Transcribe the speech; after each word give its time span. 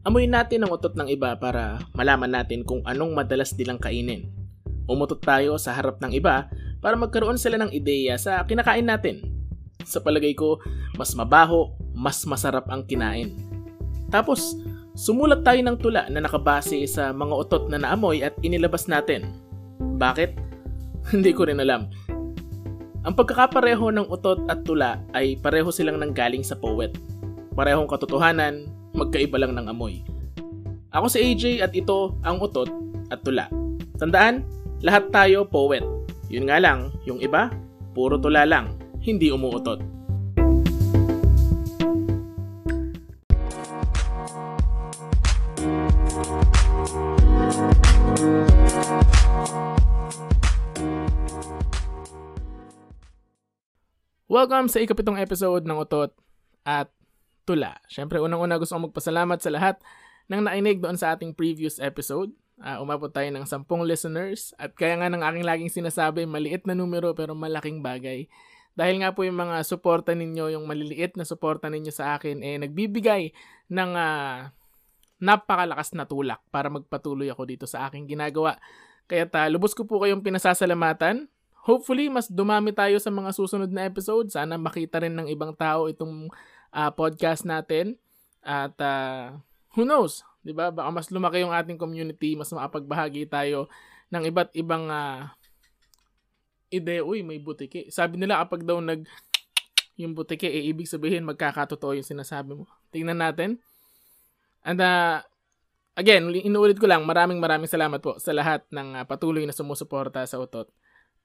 Amuyin 0.00 0.32
natin 0.32 0.64
ang 0.64 0.72
utot 0.72 0.96
ng 0.96 1.12
iba 1.12 1.36
para 1.36 1.84
malaman 1.92 2.32
natin 2.32 2.64
kung 2.64 2.80
anong 2.88 3.12
madalas 3.12 3.52
nilang 3.52 3.76
kainin. 3.76 4.32
Umutot 4.88 5.20
tayo 5.20 5.60
sa 5.60 5.76
harap 5.76 6.00
ng 6.00 6.16
iba 6.16 6.48
para 6.80 6.96
magkaroon 6.96 7.36
sila 7.36 7.60
ng 7.60 7.68
ideya 7.68 8.16
sa 8.16 8.40
kinakain 8.48 8.88
natin. 8.88 9.28
Sa 9.84 10.00
palagay 10.00 10.32
ko, 10.32 10.56
mas 10.96 11.12
mabaho, 11.12 11.76
mas 11.92 12.24
masarap 12.24 12.64
ang 12.72 12.88
kinain. 12.88 13.36
Tapos, 14.08 14.56
sumulat 14.96 15.44
tayo 15.44 15.60
ng 15.60 15.76
tula 15.76 16.08
na 16.08 16.24
nakabase 16.24 16.80
sa 16.88 17.12
mga 17.12 17.34
utot 17.36 17.68
na 17.68 17.76
naamoy 17.76 18.24
at 18.24 18.32
inilabas 18.40 18.88
natin. 18.88 19.36
Bakit? 20.00 20.32
Hindi 21.12 21.36
ko 21.36 21.44
rin 21.44 21.60
alam. 21.60 21.92
Ang 23.04 23.14
pagkakapareho 23.16 23.92
ng 23.92 24.08
utot 24.08 24.48
at 24.48 24.64
tula 24.64 25.04
ay 25.12 25.36
pareho 25.44 25.68
silang 25.68 26.00
nanggaling 26.00 26.44
sa 26.44 26.56
poet. 26.56 26.96
Parehong 27.52 27.88
katotohanan, 27.88 28.79
magkaiba 28.94 29.38
lang 29.38 29.54
ng 29.56 29.66
amoy. 29.70 30.02
Ako 30.90 31.06
si 31.06 31.22
AJ 31.22 31.44
at 31.62 31.72
ito 31.74 32.18
ang 32.26 32.42
utot 32.42 32.70
at 33.10 33.22
tula. 33.22 33.46
Tandaan, 33.98 34.42
lahat 34.82 35.12
tayo 35.14 35.46
poet. 35.46 35.84
Yun 36.30 36.50
nga 36.50 36.58
lang, 36.58 36.94
yung 37.06 37.22
iba, 37.22 37.50
puro 37.94 38.18
tula 38.18 38.46
lang, 38.46 38.74
hindi 39.02 39.30
umuutot. 39.30 40.00
Welcome 54.30 54.70
sa 54.70 54.78
ikapitong 54.78 55.18
episode 55.18 55.66
ng 55.66 55.74
Utot 55.74 56.14
at 56.62 56.86
Tula. 57.44 57.80
Siyempre, 57.90 58.20
unang-una 58.20 58.60
gusto 58.60 58.76
kong 58.76 58.92
magpasalamat 58.92 59.38
sa 59.40 59.50
lahat 59.50 59.76
ng 60.30 60.46
nainig 60.46 60.78
doon 60.78 60.94
sa 60.94 61.16
ating 61.16 61.34
previous 61.34 61.82
episode. 61.82 62.30
Uh, 62.60 62.76
umabot 62.84 63.08
tayo 63.08 63.26
ng 63.32 63.48
10 63.48 63.64
listeners 63.88 64.52
at 64.60 64.76
kaya 64.76 65.00
nga 65.00 65.08
ng 65.08 65.24
aking 65.24 65.44
laging 65.48 65.72
sinasabi, 65.72 66.28
maliit 66.28 66.68
na 66.68 66.76
numero 66.76 67.16
pero 67.16 67.32
malaking 67.32 67.80
bagay. 67.80 68.28
Dahil 68.76 69.02
nga 69.02 69.10
po 69.16 69.24
yung 69.26 69.40
mga 69.40 69.64
suporta 69.64 70.12
ninyo, 70.12 70.54
yung 70.54 70.64
maliliit 70.68 71.16
na 71.16 71.24
suporta 71.24 71.72
ninyo 71.72 71.90
sa 71.90 72.20
akin, 72.20 72.44
eh 72.44 72.60
nagbibigay 72.60 73.32
ng 73.72 73.90
uh, 73.96 74.52
napakalakas 75.18 75.96
na 75.96 76.04
tulak 76.04 76.40
para 76.52 76.68
magpatuloy 76.68 77.28
ako 77.32 77.42
dito 77.48 77.66
sa 77.66 77.88
aking 77.88 78.08
ginagawa. 78.08 78.60
Kaya 79.10 79.26
ta, 79.26 79.48
lubos 79.50 79.74
ko 79.74 79.88
po 79.88 80.00
kayong 80.04 80.22
pinasasalamatan 80.22 81.26
hopefully 81.64 82.08
mas 82.08 82.28
dumami 82.28 82.72
tayo 82.72 82.96
sa 82.96 83.12
mga 83.12 83.30
susunod 83.36 83.70
na 83.70 83.86
episode. 83.86 84.32
Sana 84.32 84.56
makita 84.56 85.00
rin 85.04 85.12
ng 85.16 85.28
ibang 85.28 85.52
tao 85.52 85.86
itong 85.86 86.32
uh, 86.74 86.90
podcast 86.94 87.46
natin. 87.46 87.98
At 88.40 88.74
uh, 88.80 89.36
who 89.76 89.84
knows, 89.84 90.24
'di 90.42 90.56
ba? 90.56 90.72
Baka 90.72 90.88
mas 90.90 91.08
lumaki 91.12 91.44
yung 91.44 91.54
ating 91.54 91.76
community, 91.76 92.34
mas 92.34 92.50
makapagbahagi 92.50 93.28
tayo 93.28 93.68
ng 94.10 94.22
iba't 94.26 94.50
ibang 94.56 94.88
uh, 94.90 95.30
ide. 96.72 97.02
Uy, 97.04 97.22
may 97.22 97.38
butike. 97.38 97.90
Sabi 97.90 98.18
nila 98.18 98.42
kapag 98.42 98.64
daw 98.64 98.78
nag 98.78 99.04
yung 100.00 100.16
butike, 100.16 100.48
eh, 100.48 100.72
ibig 100.72 100.88
sabihin 100.88 101.28
magkakatotoo 101.28 101.92
yung 101.92 102.06
sinasabi 102.06 102.56
mo. 102.56 102.64
Tingnan 102.88 103.20
natin. 103.20 103.60
And 104.64 104.80
uh, 104.80 105.20
again, 105.92 106.32
inuulit 106.32 106.80
ko 106.80 106.88
lang, 106.88 107.04
maraming 107.04 107.36
maraming 107.36 107.68
salamat 107.68 108.00
po 108.00 108.16
sa 108.16 108.32
lahat 108.32 108.64
ng 108.72 108.96
uh, 108.96 109.04
patuloy 109.04 109.44
na 109.44 109.52
sumusuporta 109.52 110.24
sa 110.24 110.40
Utot 110.40 110.72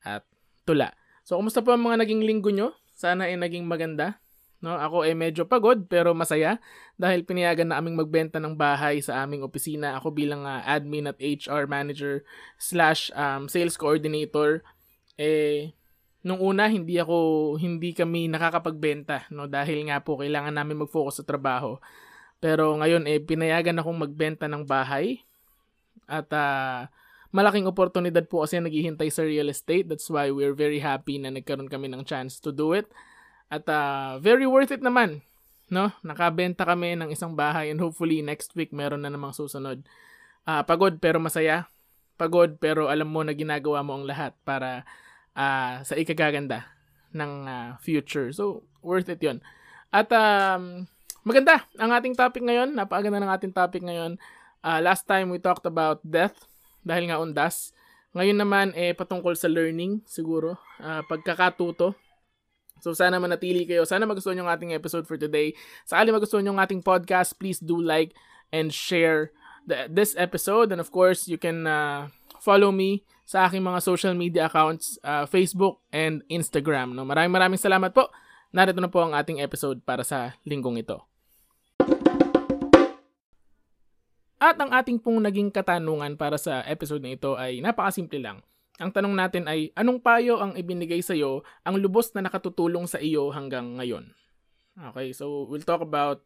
at 0.03 0.27
tula. 0.67 0.91
So, 1.23 1.39
kumusta 1.39 1.63
po 1.63 1.71
ang 1.71 1.87
mga 1.87 2.03
naging 2.03 2.21
linggo 2.27 2.51
nyo? 2.51 2.75
Sana 2.91 3.31
ay 3.31 3.39
naging 3.39 3.63
maganda. 3.63 4.19
No, 4.63 4.79
ako 4.79 5.03
ay 5.03 5.13
medyo 5.13 5.45
pagod 5.45 5.85
pero 5.85 6.15
masaya 6.15 6.57
dahil 6.95 7.27
pinayagan 7.27 7.69
na 7.69 7.77
aming 7.77 7.99
magbenta 7.99 8.39
ng 8.39 8.55
bahay 8.55 9.03
sa 9.03 9.21
aming 9.21 9.43
opisina. 9.43 9.99
Ako 9.99 10.15
bilang 10.15 10.47
uh, 10.47 10.63
admin 10.63 11.11
at 11.11 11.19
HR 11.19 11.67
manager 11.67 12.23
slash 12.57 13.11
um, 13.13 13.51
sales 13.51 13.75
coordinator. 13.75 14.63
Eh, 15.19 15.75
nung 16.25 16.41
una 16.41 16.65
hindi 16.65 16.97
ako 16.97 17.15
hindi 17.61 17.93
kami 17.93 18.25
nakakapagbenta 18.25 19.29
no 19.29 19.45
dahil 19.45 19.85
nga 19.87 20.01
po 20.01 20.17
kailangan 20.17 20.57
namin 20.57 20.87
mag-focus 20.87 21.21
sa 21.21 21.27
trabaho. 21.27 21.77
Pero 22.41 22.73
ngayon 22.81 23.05
eh 23.05 23.21
pinayagan 23.21 23.77
akong 23.77 24.01
magbenta 24.01 24.49
ng 24.49 24.65
bahay 24.65 25.21
at 26.09 26.25
uh, 26.33 26.89
malaking 27.35 27.67
oportunidad 27.67 28.25
po 28.31 28.41
kasi 28.47 28.57
naghihintay 28.57 29.11
sa 29.11 29.21
real 29.27 29.51
estate. 29.51 29.85
That's 29.85 30.07
why 30.07 30.31
we're 30.31 30.55
very 30.55 30.79
happy 30.79 31.19
na 31.19 31.29
nagkaroon 31.29 31.69
kami 31.69 31.91
ng 31.91 32.07
chance 32.07 32.39
to 32.41 32.55
do 32.55 32.71
it. 32.71 32.87
At 33.49 33.65
uh, 33.69 34.17
very 34.21 34.49
worth 34.49 34.73
it 34.73 34.81
naman. 34.81 35.21
No? 35.69 35.93
Nakabenta 36.05 36.65
kami 36.65 36.97
ng 36.97 37.09
isang 37.09 37.33
bahay 37.33 37.69
and 37.73 37.81
hopefully 37.81 38.21
next 38.21 38.53
week 38.53 38.73
meron 38.73 39.05
na 39.05 39.11
namang 39.13 39.33
susunod. 39.33 39.85
Uh, 40.45 40.61
pagod 40.65 40.97
pero 41.01 41.17
masaya. 41.17 41.69
Pagod 42.15 42.57
pero 42.61 42.87
alam 42.87 43.09
mo 43.09 43.21
na 43.21 43.35
ginagawa 43.35 43.83
mo 43.83 43.97
ang 43.97 44.05
lahat 44.07 44.33
para 44.47 44.87
uh, 45.35 45.83
sa 45.83 45.93
ikagaganda 45.97 46.69
ng 47.15 47.31
uh, 47.45 47.69
future. 47.81 48.31
So, 48.31 48.67
worth 48.83 49.09
it 49.11 49.23
yon 49.23 49.39
At 49.89 50.11
um, 50.11 50.85
maganda 51.23 51.63
ang 51.79 51.91
ating 51.95 52.15
topic 52.15 52.43
ngayon. 52.43 52.75
Napakaganda 52.75 53.23
ng 53.23 53.33
ating 53.33 53.53
topic 53.55 53.83
ngayon. 53.83 54.19
Uh, 54.65 54.79
last 54.81 55.05
time 55.05 55.29
we 55.29 55.37
talked 55.37 55.67
about 55.67 56.01
death 56.01 56.49
dahil 56.85 57.09
nga 57.09 57.21
undas. 57.21 57.75
Ngayon 58.15 58.37
naman 58.39 58.67
eh 58.79 58.95
patungkol 58.95 59.35
sa 59.35 59.51
learning 59.51 59.99
siguro, 60.07 60.55
uh, 60.79 61.03
pagkakatuto. 61.03 61.97
So 62.85 62.93
sana 62.93 63.17
manatili 63.17 63.65
kayo. 63.65 63.81
Sana 63.81 64.05
magustuhan 64.05 64.37
ang 64.37 64.45
ating 64.45 64.77
episode 64.77 65.09
for 65.09 65.17
today. 65.17 65.57
Sakali 65.89 66.13
magustuhan 66.13 66.45
ang 66.45 66.61
ating 66.61 66.85
podcast, 66.85 67.33
please 67.41 67.57
do 67.57 67.81
like 67.81 68.13
and 68.53 68.69
share 68.69 69.33
the, 69.65 69.89
this 69.89 70.13
episode. 70.21 70.69
And 70.69 70.77
of 70.77 70.93
course, 70.93 71.25
you 71.25 71.41
can 71.41 71.65
uh, 71.65 72.13
follow 72.37 72.69
me 72.69 73.01
sa 73.25 73.49
aking 73.49 73.65
mga 73.65 73.81
social 73.81 74.13
media 74.13 74.45
accounts, 74.45 75.01
uh, 75.01 75.25
Facebook 75.25 75.81
and 75.89 76.21
Instagram. 76.29 76.93
No? 76.93 77.09
Maraming 77.09 77.33
maraming 77.33 77.57
salamat 77.57 77.89
po. 77.89 78.13
Narito 78.53 78.77
na 78.77 78.93
po 78.93 79.01
ang 79.01 79.17
ating 79.17 79.41
episode 79.41 79.81
para 79.81 80.05
sa 80.05 80.37
linggong 80.45 80.77
ito. 80.77 81.01
At 84.37 84.61
ang 84.61 84.69
ating 84.69 85.01
pong 85.01 85.25
naging 85.25 85.49
katanungan 85.49 86.21
para 86.21 86.37
sa 86.37 86.61
episode 86.69 87.01
na 87.01 87.17
ito 87.17 87.33
ay 87.33 87.65
napakasimple 87.65 88.21
lang. 88.21 88.45
Ang 88.75 88.91
tanong 88.91 89.15
natin 89.15 89.47
ay, 89.47 89.71
anong 89.79 90.03
payo 90.03 90.43
ang 90.43 90.51
ibinigay 90.59 90.99
sa 90.99 91.15
iyo 91.15 91.47
ang 91.63 91.79
lubos 91.79 92.11
na 92.11 92.27
nakatutulong 92.27 92.87
sa 92.91 92.99
iyo 92.99 93.31
hanggang 93.31 93.79
ngayon? 93.79 94.11
Okay, 94.91 95.15
so 95.15 95.47
we'll 95.47 95.63
talk 95.63 95.79
about 95.79 96.19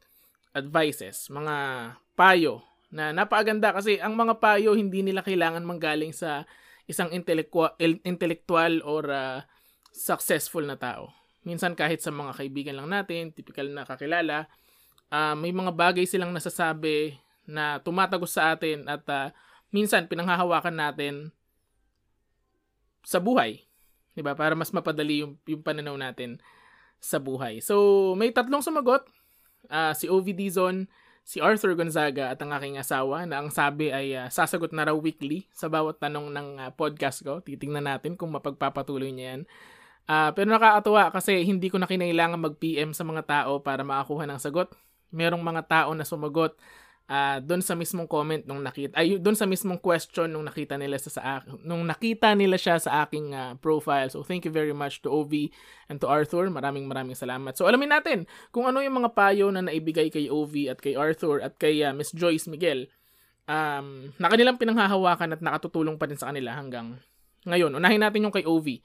advices, 0.57 1.29
mga 1.29 1.55
payo 2.17 2.65
na 2.89 3.13
napakaganda 3.13 3.69
kasi 3.69 4.01
ang 4.01 4.17
mga 4.17 4.41
payo 4.41 4.73
hindi 4.73 5.05
nila 5.05 5.21
kailangan 5.21 5.61
manggaling 5.61 6.09
sa 6.09 6.49
isang 6.89 7.13
intellectual, 7.13 7.69
intellectual 8.01 8.81
or 8.81 9.05
uh, 9.13 9.45
successful 9.93 10.65
na 10.65 10.73
tao. 10.73 11.13
Minsan 11.45 11.77
kahit 11.77 12.01
sa 12.01 12.09
mga 12.09 12.33
kaibigan 12.33 12.75
lang 12.81 12.89
natin, 12.89 13.29
typical 13.29 13.69
na 13.69 13.85
kakilala, 13.85 14.49
uh, 15.13 15.37
may 15.37 15.53
mga 15.53 15.69
bagay 15.77 16.09
silang 16.09 16.33
nasasabi 16.33 17.13
na 17.45 17.77
tumatagos 17.77 18.33
sa 18.33 18.57
atin 18.57 18.89
at 18.89 19.05
uh, 19.05 19.29
minsan 19.69 20.09
pinanghahawakan 20.09 20.73
natin 20.73 21.13
sa 23.03 23.21
buhay. 23.21 23.63
'Di 24.13 24.21
ba? 24.21 24.35
Para 24.35 24.53
mas 24.53 24.73
mapadali 24.73 25.23
yung 25.23 25.39
yung 25.47 25.63
pananaw 25.63 25.95
natin 25.95 26.41
sa 26.99 27.17
buhay. 27.17 27.63
So, 27.63 28.13
may 28.19 28.35
tatlong 28.35 28.61
sumagot. 28.61 29.07
Uh, 29.71 29.95
si 29.95 30.11
OV 30.11 30.35
Dizon, 30.35 30.87
si 31.23 31.39
Arthur 31.39 31.75
Gonzaga 31.77 32.31
at 32.33 32.39
ang 32.41 32.51
aking 32.55 32.79
asawa 32.79 33.23
na 33.23 33.39
ang 33.39 33.53
sabi 33.53 33.93
ay 33.93 34.17
uh, 34.17 34.27
sasagot 34.27 34.73
na 34.73 34.89
raw 34.89 34.97
weekly 34.97 35.47
sa 35.53 35.71
bawat 35.71 36.01
tanong 36.01 36.31
ng 36.33 36.47
uh, 36.59 36.71
podcast 36.75 37.23
ko. 37.23 37.39
Titingnan 37.39 37.87
natin 37.87 38.17
kung 38.17 38.33
mapagpapatuloy 38.33 39.13
niya 39.13 39.37
yan. 39.37 39.41
Uh, 40.09 40.33
pero 40.33 40.49
nakakatuwa 40.49 41.13
kasi 41.13 41.45
hindi 41.45 41.69
ko 41.69 41.77
na 41.77 41.85
kinailangan 41.85 42.41
mag-PM 42.41 42.97
sa 42.97 43.05
mga 43.05 43.23
tao 43.29 43.61
para 43.61 43.85
makakuha 43.85 44.25
ng 44.25 44.41
sagot. 44.41 44.73
Merong 45.13 45.41
mga 45.41 45.63
tao 45.69 45.89
na 45.93 46.01
sumagot 46.01 46.57
uh, 47.09 47.37
doon 47.41 47.59
sa 47.65 47.73
mismong 47.73 48.05
comment 48.05 48.39
nung 48.45 48.61
nakita 48.61 48.93
ay 48.95 49.17
doon 49.17 49.33
sa 49.33 49.49
mismong 49.49 49.81
question 49.81 50.29
nung 50.29 50.45
nakita 50.45 50.77
nila 50.77 51.01
sa, 51.01 51.09
sa 51.09 51.21
nung 51.65 51.83
nakita 51.83 52.37
nila 52.37 52.55
siya 52.55 52.77
sa 52.77 53.03
aking 53.03 53.33
uh, 53.33 53.57
profile. 53.57 54.07
So 54.13 54.21
thank 54.21 54.45
you 54.45 54.53
very 54.53 54.71
much 54.71 55.01
to 55.03 55.09
OV 55.09 55.49
and 55.89 55.97
to 55.99 56.07
Arthur. 56.07 56.47
Maraming 56.47 56.85
maraming 56.85 57.17
salamat. 57.17 57.57
So 57.57 57.65
alamin 57.65 57.89
natin 57.89 58.29
kung 58.53 58.69
ano 58.69 58.79
yung 58.85 59.01
mga 59.01 59.17
payo 59.17 59.49
na 59.49 59.65
naibigay 59.65 60.13
kay 60.13 60.29
OV 60.29 60.69
at 60.69 60.79
kay 60.79 60.93
Arthur 60.93 61.41
at 61.41 61.57
kay 61.57 61.81
uh, 61.81 61.91
Miss 61.91 62.13
Joyce 62.13 62.45
Miguel. 62.47 62.87
Um, 63.49 64.13
na 64.21 64.29
kanilang 64.29 64.61
pinanghahawakan 64.61 65.33
at 65.33 65.41
nakatutulong 65.41 65.97
pa 65.97 66.05
din 66.05 66.21
sa 66.21 66.29
kanila 66.29 66.53
hanggang 66.53 67.01
ngayon. 67.49 67.73
Unahin 67.73 68.05
natin 68.05 68.29
yung 68.29 68.35
kay 68.35 68.45
OV. 68.45 68.77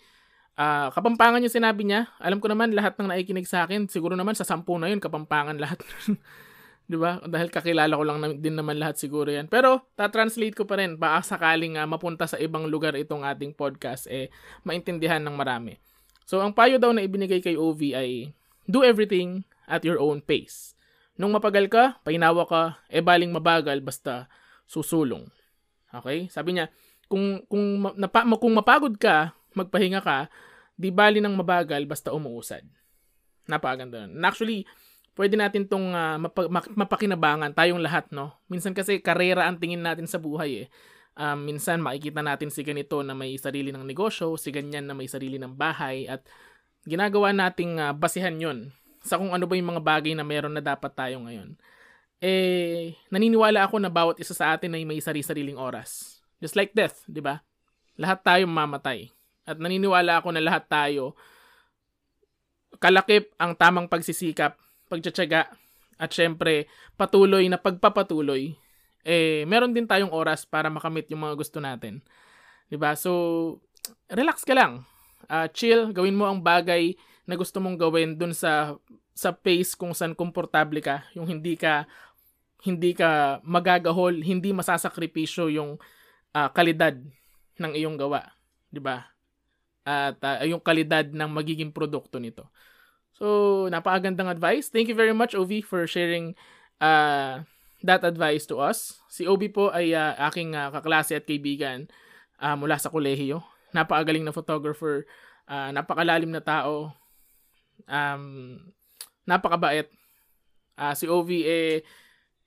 Uh, 0.54 0.88
kapampangan 0.94 1.44
yung 1.44 1.52
sinabi 1.52 1.84
niya. 1.84 2.08
Alam 2.16 2.40
ko 2.40 2.48
naman 2.48 2.72
lahat 2.72 2.96
ng 2.96 3.12
naikinig 3.12 3.44
sa 3.44 3.68
akin, 3.68 3.92
siguro 3.92 4.16
naman 4.16 4.32
sa 4.32 4.46
sampu 4.46 4.72
na 4.80 4.88
yun, 4.88 5.04
kapampangan 5.04 5.60
lahat. 5.60 5.84
'di 6.88 6.96
ba? 7.00 7.20
Dahil 7.24 7.48
kakilala 7.48 7.96
ko 7.96 8.04
lang 8.04 8.18
na, 8.20 8.28
din 8.32 8.56
naman 8.56 8.76
lahat 8.76 9.00
siguro 9.00 9.32
'yan. 9.32 9.48
Pero 9.48 9.84
ta-translate 9.96 10.56
ko 10.56 10.64
pa 10.68 10.80
rin 10.80 11.00
baka 11.00 11.36
sakaling 11.36 11.80
uh, 11.80 11.88
mapunta 11.88 12.28
sa 12.28 12.36
ibang 12.36 12.68
lugar 12.68 12.92
itong 12.96 13.24
ating 13.24 13.56
podcast 13.56 14.04
eh 14.08 14.28
maintindihan 14.62 15.20
ng 15.20 15.34
marami. 15.34 15.80
So 16.24 16.40
ang 16.40 16.56
payo 16.56 16.80
daw 16.80 16.92
na 16.92 17.04
ibinigay 17.04 17.40
kay 17.40 17.56
OV 17.56 17.80
ay 17.96 18.10
do 18.64 18.84
everything 18.84 19.44
at 19.68 19.84
your 19.84 20.00
own 20.00 20.20
pace. 20.24 20.72
Nung 21.14 21.30
mapagal 21.30 21.70
ka, 21.70 22.02
painawa 22.02 22.42
ka, 22.44 22.62
eh 22.90 23.04
baling 23.04 23.30
mabagal 23.30 23.78
basta 23.84 24.26
susulong. 24.66 25.30
Okay? 25.94 26.26
Sabi 26.26 26.58
niya, 26.58 26.66
kung 27.06 27.44
kung 27.46 27.86
napa, 27.94 28.26
kung 28.34 28.54
mapagod 28.56 28.98
ka, 28.98 29.36
magpahinga 29.54 30.02
ka, 30.02 30.26
di 30.74 30.90
bali 30.90 31.22
ng 31.22 31.38
mabagal 31.38 31.86
basta 31.86 32.10
umuusad. 32.10 32.66
Napakaganda 33.46 34.08
nun. 34.08 34.24
Actually, 34.26 34.66
pwede 35.14 35.34
natin 35.38 35.66
tong 35.66 35.94
uh, 35.94 36.18
mapa, 36.18 36.46
mapakinabangan 36.50 37.54
tayong 37.54 37.82
lahat, 37.82 38.10
no? 38.10 38.34
Minsan 38.50 38.74
kasi 38.74 38.98
karera 38.98 39.46
ang 39.46 39.58
tingin 39.58 39.82
natin 39.82 40.06
sa 40.06 40.18
buhay 40.18 40.66
eh. 40.66 40.68
Um, 41.14 41.46
minsan 41.46 41.78
makikita 41.78 42.26
natin 42.26 42.50
si 42.50 42.66
ganito 42.66 42.98
na 43.06 43.14
may 43.14 43.38
sarili 43.38 43.70
ng 43.70 43.86
negosyo, 43.86 44.34
si 44.34 44.50
ganyan 44.50 44.90
na 44.90 44.98
may 44.98 45.06
sarili 45.06 45.38
ng 45.38 45.54
bahay 45.54 46.10
at 46.10 46.26
ginagawa 46.82 47.30
nating 47.30 47.78
uh, 47.78 47.94
basihan 47.94 48.34
yon 48.34 48.74
sa 48.98 49.16
kung 49.20 49.30
ano 49.30 49.46
ba 49.46 49.54
yung 49.54 49.70
mga 49.70 49.82
bagay 49.84 50.12
na 50.18 50.26
meron 50.26 50.52
na 50.52 50.64
dapat 50.64 50.90
tayo 50.90 51.22
ngayon. 51.22 51.54
Eh, 52.24 52.96
naniniwala 53.12 53.68
ako 53.68 53.78
na 53.78 53.92
bawat 53.92 54.16
isa 54.18 54.32
sa 54.32 54.56
atin 54.56 54.74
ay 54.74 54.82
may 54.82 54.98
sarili-sariling 54.98 55.60
oras. 55.60 56.18
Just 56.40 56.56
like 56.56 56.72
death, 56.72 57.04
di 57.04 57.20
ba? 57.20 57.44
Lahat 58.00 58.24
tayo 58.24 58.48
mamatay. 58.48 59.12
At 59.44 59.60
naniniwala 59.60 60.18
ako 60.18 60.34
na 60.34 60.42
lahat 60.42 60.66
tayo 60.66 61.14
kalakip 62.78 63.32
ang 63.38 63.54
tamang 63.54 63.86
pagsisikap, 63.86 64.58
pagtsatsaga, 64.94 65.50
at 65.98 66.10
syempre 66.14 66.70
patuloy 66.94 67.46
na 67.50 67.58
pagpapatuloy, 67.58 68.54
eh 69.02 69.42
meron 69.44 69.74
din 69.74 69.86
tayong 69.86 70.14
oras 70.14 70.46
para 70.46 70.70
makamit 70.70 71.10
yung 71.10 71.26
mga 71.26 71.34
gusto 71.34 71.58
natin. 71.58 72.00
'Di 72.70 72.78
ba? 72.78 72.94
So 72.94 73.12
relax 74.08 74.42
ka 74.46 74.54
lang. 74.56 74.86
Uh, 75.28 75.48
chill, 75.52 75.92
gawin 75.92 76.16
mo 76.16 76.28
ang 76.28 76.40
bagay 76.40 76.96
na 77.24 77.34
gusto 77.36 77.60
mong 77.60 77.80
gawin 77.80 78.16
dun 78.16 78.36
sa 78.36 78.76
sa 79.14 79.30
pace 79.30 79.78
kung 79.78 79.94
saan 79.94 80.12
komportable 80.12 80.82
ka, 80.82 81.06
yung 81.14 81.30
hindi 81.30 81.54
ka 81.54 81.86
hindi 82.64 82.96
ka 82.96 83.40
magagahol, 83.44 84.24
hindi 84.24 84.50
masasakripisyo 84.56 85.52
yung 85.52 85.76
uh, 86.32 86.48
kalidad 86.50 86.96
ng 87.60 87.72
iyong 87.76 87.96
gawa, 88.00 88.24
'di 88.72 88.80
ba? 88.80 89.04
At 89.84 90.16
uh, 90.24 90.48
yung 90.48 90.64
kalidad 90.64 91.12
ng 91.12 91.30
magiging 91.30 91.70
produkto 91.70 92.16
nito. 92.16 92.48
So, 93.14 93.66
napakagandang 93.70 94.26
advice. 94.26 94.68
Thank 94.68 94.90
you 94.90 94.98
very 94.98 95.14
much 95.14 95.38
Ovi 95.38 95.62
for 95.62 95.86
sharing 95.86 96.34
uh, 96.82 97.46
that 97.86 98.02
advice 98.02 98.48
to 98.50 98.58
us. 98.58 98.98
Si 99.06 99.22
Obi 99.28 99.46
po 99.52 99.70
ay 99.70 99.94
uh, 99.94 100.18
aking 100.26 100.58
uh, 100.58 100.74
kaklase 100.74 101.14
at 101.14 101.28
kaibigan 101.28 101.86
uh, 102.42 102.58
mula 102.58 102.74
sa 102.80 102.90
kolehiyo. 102.90 103.44
Napakagaling 103.70 104.26
na 104.26 104.34
photographer, 104.34 105.06
uh, 105.46 105.70
napakalalim 105.70 106.34
na 106.34 106.42
tao. 106.42 106.90
Um, 107.86 108.58
napakabait. 109.28 109.86
Uh, 110.74 110.94
si 110.98 111.06
Ovi 111.06 111.46
eh 111.46 111.86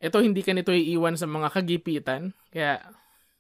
ito 0.04 0.20
hindi 0.20 0.44
ka 0.44 0.52
nito 0.52 0.76
iiwan 0.76 1.16
sa 1.16 1.26
mga 1.26 1.48
kagipitan. 1.48 2.36
Kaya 2.52 2.84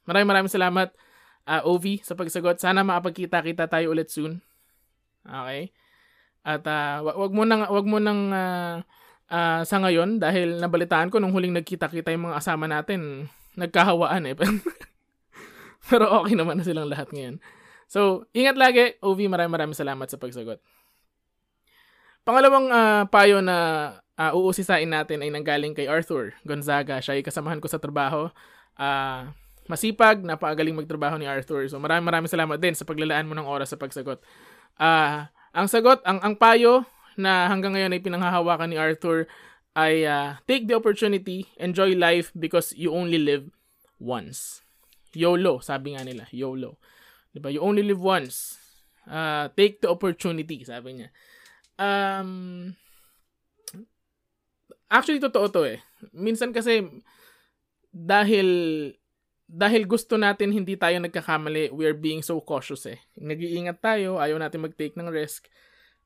maraming 0.07 0.29
maraming 0.31 0.53
salamat 0.53 0.95
uh, 1.43 1.61
Ovi 1.67 1.99
sa 2.07 2.15
pagsagot. 2.15 2.63
Sana 2.63 2.87
makapagkita-kita 2.87 3.67
tayo 3.67 3.91
ulit 3.91 4.07
soon. 4.07 4.39
Okay? 5.27 5.75
At 6.47 6.63
uh, 6.63 7.03
wag 7.03 7.35
mo 7.35 7.43
nang 7.43 7.67
wag 7.67 7.83
mo 7.83 7.99
nang 7.99 8.31
uh, 8.31 8.79
uh, 9.27 9.61
sa 9.67 9.77
ngayon 9.83 10.23
dahil 10.23 10.63
nabalitaan 10.63 11.11
ko 11.11 11.19
nung 11.19 11.35
huling 11.35 11.51
nagkita-kita 11.51 12.15
yung 12.15 12.31
mga 12.31 12.39
asama 12.39 12.71
natin, 12.71 13.27
nagkahawaan 13.59 14.31
eh. 14.31 14.35
Pero 15.91 16.07
okay 16.23 16.39
naman 16.39 16.55
na 16.55 16.63
silang 16.63 16.87
lahat 16.87 17.11
ngayon. 17.11 17.43
So, 17.87 18.27
ingat 18.35 18.55
lagi. 18.55 18.99
Ovi, 19.03 19.27
maraming 19.27 19.51
maraming 19.51 19.75
salamat 19.75 20.07
sa 20.07 20.19
pagsagot. 20.19 20.59
Pangalawang 22.27 22.67
uh, 22.71 23.03
payo 23.07 23.39
na 23.39 23.57
uh, 24.19 24.31
uusisain 24.35 24.87
natin 24.87 25.23
ay 25.23 25.31
nanggaling 25.31 25.71
kay 25.71 25.87
Arthur 25.87 26.35
Gonzaga. 26.43 26.99
Siya 26.99 27.19
ay 27.19 27.23
kasamahan 27.23 27.63
ko 27.63 27.71
sa 27.71 27.79
trabaho. 27.79 28.27
Uh, 28.75 29.31
masipag, 29.71 30.23
napakagaling 30.23 30.75
magtrabaho 30.75 31.15
ni 31.15 31.27
Arthur. 31.27 31.67
So 31.71 31.79
maraming 31.79 32.07
maraming 32.07 32.31
salamat 32.31 32.59
din 32.59 32.75
sa 32.75 32.83
paglalaan 32.83 33.27
mo 33.27 33.35
ng 33.35 33.47
oras 33.47 33.71
sa 33.71 33.79
pagsagot. 33.79 34.19
Uh, 34.75 35.27
ang 35.55 35.67
sagot, 35.67 36.03
ang, 36.03 36.19
ang 36.23 36.35
payo 36.35 36.83
na 37.17 37.49
hanggang 37.49 37.73
ngayon 37.73 37.93
ay 37.93 38.01
pinanghahawakan 38.03 38.69
ni 38.71 38.77
Arthur 38.77 39.25
ay 39.77 40.05
uh, 40.09 40.41
take 40.49 40.65
the 40.65 40.73
opportunity, 40.73 41.45
enjoy 41.61 41.93
life 41.93 42.33
because 42.33 42.73
you 42.73 42.89
only 42.89 43.21
live 43.21 43.49
once. 44.01 44.65
YOLO, 45.13 45.61
sabi 45.61 45.93
nga 45.93 46.05
nila, 46.05 46.25
YOLO. 46.33 46.81
Diba? 47.33 47.53
You 47.53 47.61
only 47.61 47.85
live 47.85 48.01
once. 48.01 48.57
Uh, 49.05 49.49
take 49.53 49.81
the 49.81 49.89
opportunity, 49.89 50.65
sabi 50.65 51.01
niya. 51.01 51.09
Um, 51.77 52.73
actually, 54.89 55.21
totoo 55.21 55.49
to 55.53 55.61
eh. 55.65 55.79
Minsan 56.13 56.53
kasi, 56.53 56.85
dahil 57.93 58.47
dahil 59.47 59.87
gusto 59.87 60.19
natin 60.19 60.51
hindi 60.51 60.75
tayo 60.75 60.99
nagkakamali, 60.99 61.71
we 61.71 61.87
are 61.87 61.95
being 61.95 62.19
so 62.19 62.37
cautious 62.43 62.83
eh. 62.83 62.99
Nag-iingat 63.15 63.79
tayo, 63.79 64.19
ayaw 64.19 64.35
natin 64.35 64.67
mag-take 64.67 64.99
ng 64.99 65.07
risk. 65.07 65.47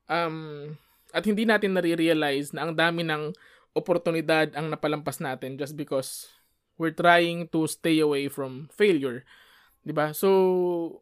Um, 0.06 0.78
at 1.10 1.26
hindi 1.26 1.42
natin 1.42 1.74
nare-realize 1.74 2.54
na 2.54 2.64
ang 2.64 2.78
dami 2.78 3.02
ng 3.02 3.34
oportunidad 3.74 4.54
ang 4.54 4.70
napalampas 4.70 5.18
natin 5.18 5.58
just 5.58 5.74
because 5.74 6.30
we're 6.76 6.94
trying 6.94 7.50
to 7.50 7.66
stay 7.66 7.98
away 7.98 8.28
from 8.28 8.68
failure. 8.72 9.24
'Di 9.80 9.92
ba? 9.96 10.12
So 10.12 11.00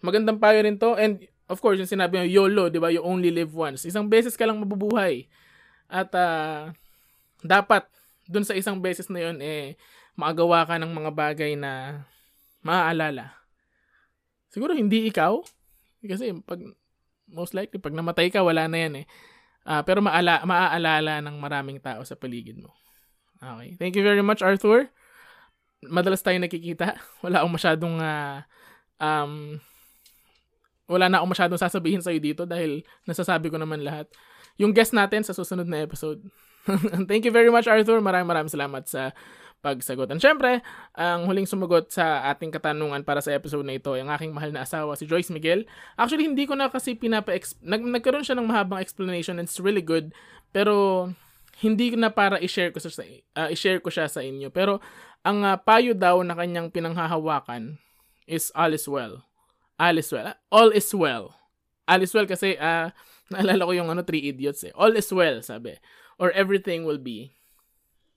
magandang 0.00 0.40
payo 0.40 0.64
rin 0.64 0.80
to 0.80 0.96
and 0.96 1.22
of 1.52 1.60
course, 1.60 1.76
yung 1.76 1.90
sinabi 1.90 2.16
mo, 2.16 2.24
YOLO, 2.24 2.72
di? 2.72 2.80
You 2.80 3.04
only 3.04 3.28
live 3.28 3.52
once. 3.52 3.84
Isang 3.84 4.08
beses 4.08 4.40
ka 4.40 4.48
lang 4.48 4.56
mabubuhay. 4.56 5.28
At 5.92 6.08
uh, 6.16 6.72
dapat, 7.44 7.84
dun 8.24 8.48
sa 8.48 8.56
isang 8.56 8.80
beses 8.80 9.12
na 9.12 9.28
yun, 9.28 9.36
eh, 9.44 9.76
makagawa 10.18 10.68
ka 10.68 10.76
ng 10.76 10.92
mga 10.92 11.10
bagay 11.12 11.52
na 11.56 12.04
maaalala. 12.62 13.34
Siguro 14.52 14.76
hindi 14.76 15.08
ikaw. 15.08 15.40
Kasi 16.02 16.36
pag, 16.44 16.60
most 17.30 17.56
likely, 17.56 17.80
pag 17.80 17.96
namatay 17.96 18.28
ka, 18.28 18.44
wala 18.44 18.68
na 18.68 18.78
yan 18.78 18.94
eh. 19.02 19.06
Uh, 19.62 19.80
pero 19.86 20.02
maala, 20.02 20.42
maaalala 20.42 21.22
ng 21.22 21.36
maraming 21.38 21.78
tao 21.78 22.02
sa 22.02 22.18
paligid 22.18 22.58
mo. 22.58 22.74
Okay. 23.42 23.74
Thank 23.78 23.94
you 23.98 24.04
very 24.06 24.22
much, 24.22 24.42
Arthur. 24.42 24.90
Madalas 25.82 26.22
tayo 26.22 26.38
nakikita. 26.38 26.98
Wala 27.26 27.42
akong 27.42 27.54
masyadong 27.58 27.98
uh, 27.98 28.46
um, 29.02 29.58
wala 30.86 31.08
na 31.08 31.18
akong 31.18 31.32
masyadong 31.32 31.58
sasabihin 31.58 32.04
sa'yo 32.04 32.20
dito 32.20 32.42
dahil 32.44 32.84
nasasabi 33.08 33.48
ko 33.48 33.56
naman 33.56 33.80
lahat. 33.80 34.06
Yung 34.60 34.76
guest 34.76 34.92
natin 34.92 35.24
sa 35.24 35.32
susunod 35.32 35.64
na 35.64 35.80
episode. 35.80 36.20
Thank 37.10 37.24
you 37.24 37.32
very 37.32 37.48
much, 37.48 37.64
Arthur. 37.64 37.98
Maraming 37.98 38.28
maraming 38.28 38.52
salamat 38.52 38.84
sa 38.86 39.10
pagsagot. 39.62 40.10
And 40.10 40.18
syempre, 40.18 40.60
ang 40.98 41.30
huling 41.30 41.46
sumagot 41.46 41.94
sa 41.94 42.26
ating 42.34 42.50
katanungan 42.50 43.06
para 43.06 43.22
sa 43.22 43.30
episode 43.30 43.62
na 43.62 43.78
ito, 43.78 43.94
ay 43.94 44.02
ang 44.02 44.10
aking 44.10 44.34
mahal 44.34 44.50
na 44.50 44.66
asawa, 44.66 44.98
si 44.98 45.06
Joyce 45.06 45.30
Miguel. 45.30 45.64
Actually, 45.94 46.26
hindi 46.26 46.44
ko 46.44 46.58
na 46.58 46.68
kasi 46.68 46.98
pinapa 46.98 47.30
nag 47.62 47.82
nagkaroon 47.86 48.26
siya 48.26 48.36
ng 48.36 48.50
mahabang 48.50 48.82
explanation 48.82 49.38
and 49.38 49.46
it's 49.46 49.62
really 49.62 49.82
good. 49.82 50.10
Pero 50.50 51.08
hindi 51.62 51.94
na 51.94 52.10
para 52.10 52.42
i-share 52.42 52.74
ko 52.74 52.82
sa 52.82 52.90
uh, 53.38 53.48
i-share 53.48 53.78
ko 53.78 53.88
siya 53.88 54.10
sa 54.10 54.20
inyo. 54.20 54.50
Pero 54.50 54.82
ang 55.22 55.46
uh, 55.46 55.54
payo 55.56 55.94
daw 55.94 56.18
na 56.26 56.34
kanyang 56.34 56.74
pinanghahawakan 56.74 57.78
is 58.26 58.50
all 58.58 58.74
is 58.74 58.90
well 58.90 59.22
all 59.82 59.98
is 59.98 60.10
well. 60.14 60.34
All 60.54 60.70
is 60.70 60.94
well. 60.94 61.34
All 61.90 62.02
is 62.02 62.14
well 62.14 62.26
kasi 62.30 62.54
uh, 62.54 62.94
naalala 63.34 63.66
ko 63.66 63.72
yung 63.74 63.90
ano, 63.90 64.06
Three 64.06 64.30
Idiots 64.30 64.62
eh. 64.62 64.72
All 64.78 64.94
is 64.94 65.10
well, 65.10 65.42
sabi. 65.42 65.74
Or 66.22 66.30
everything 66.30 66.86
will 66.86 67.02
be 67.02 67.34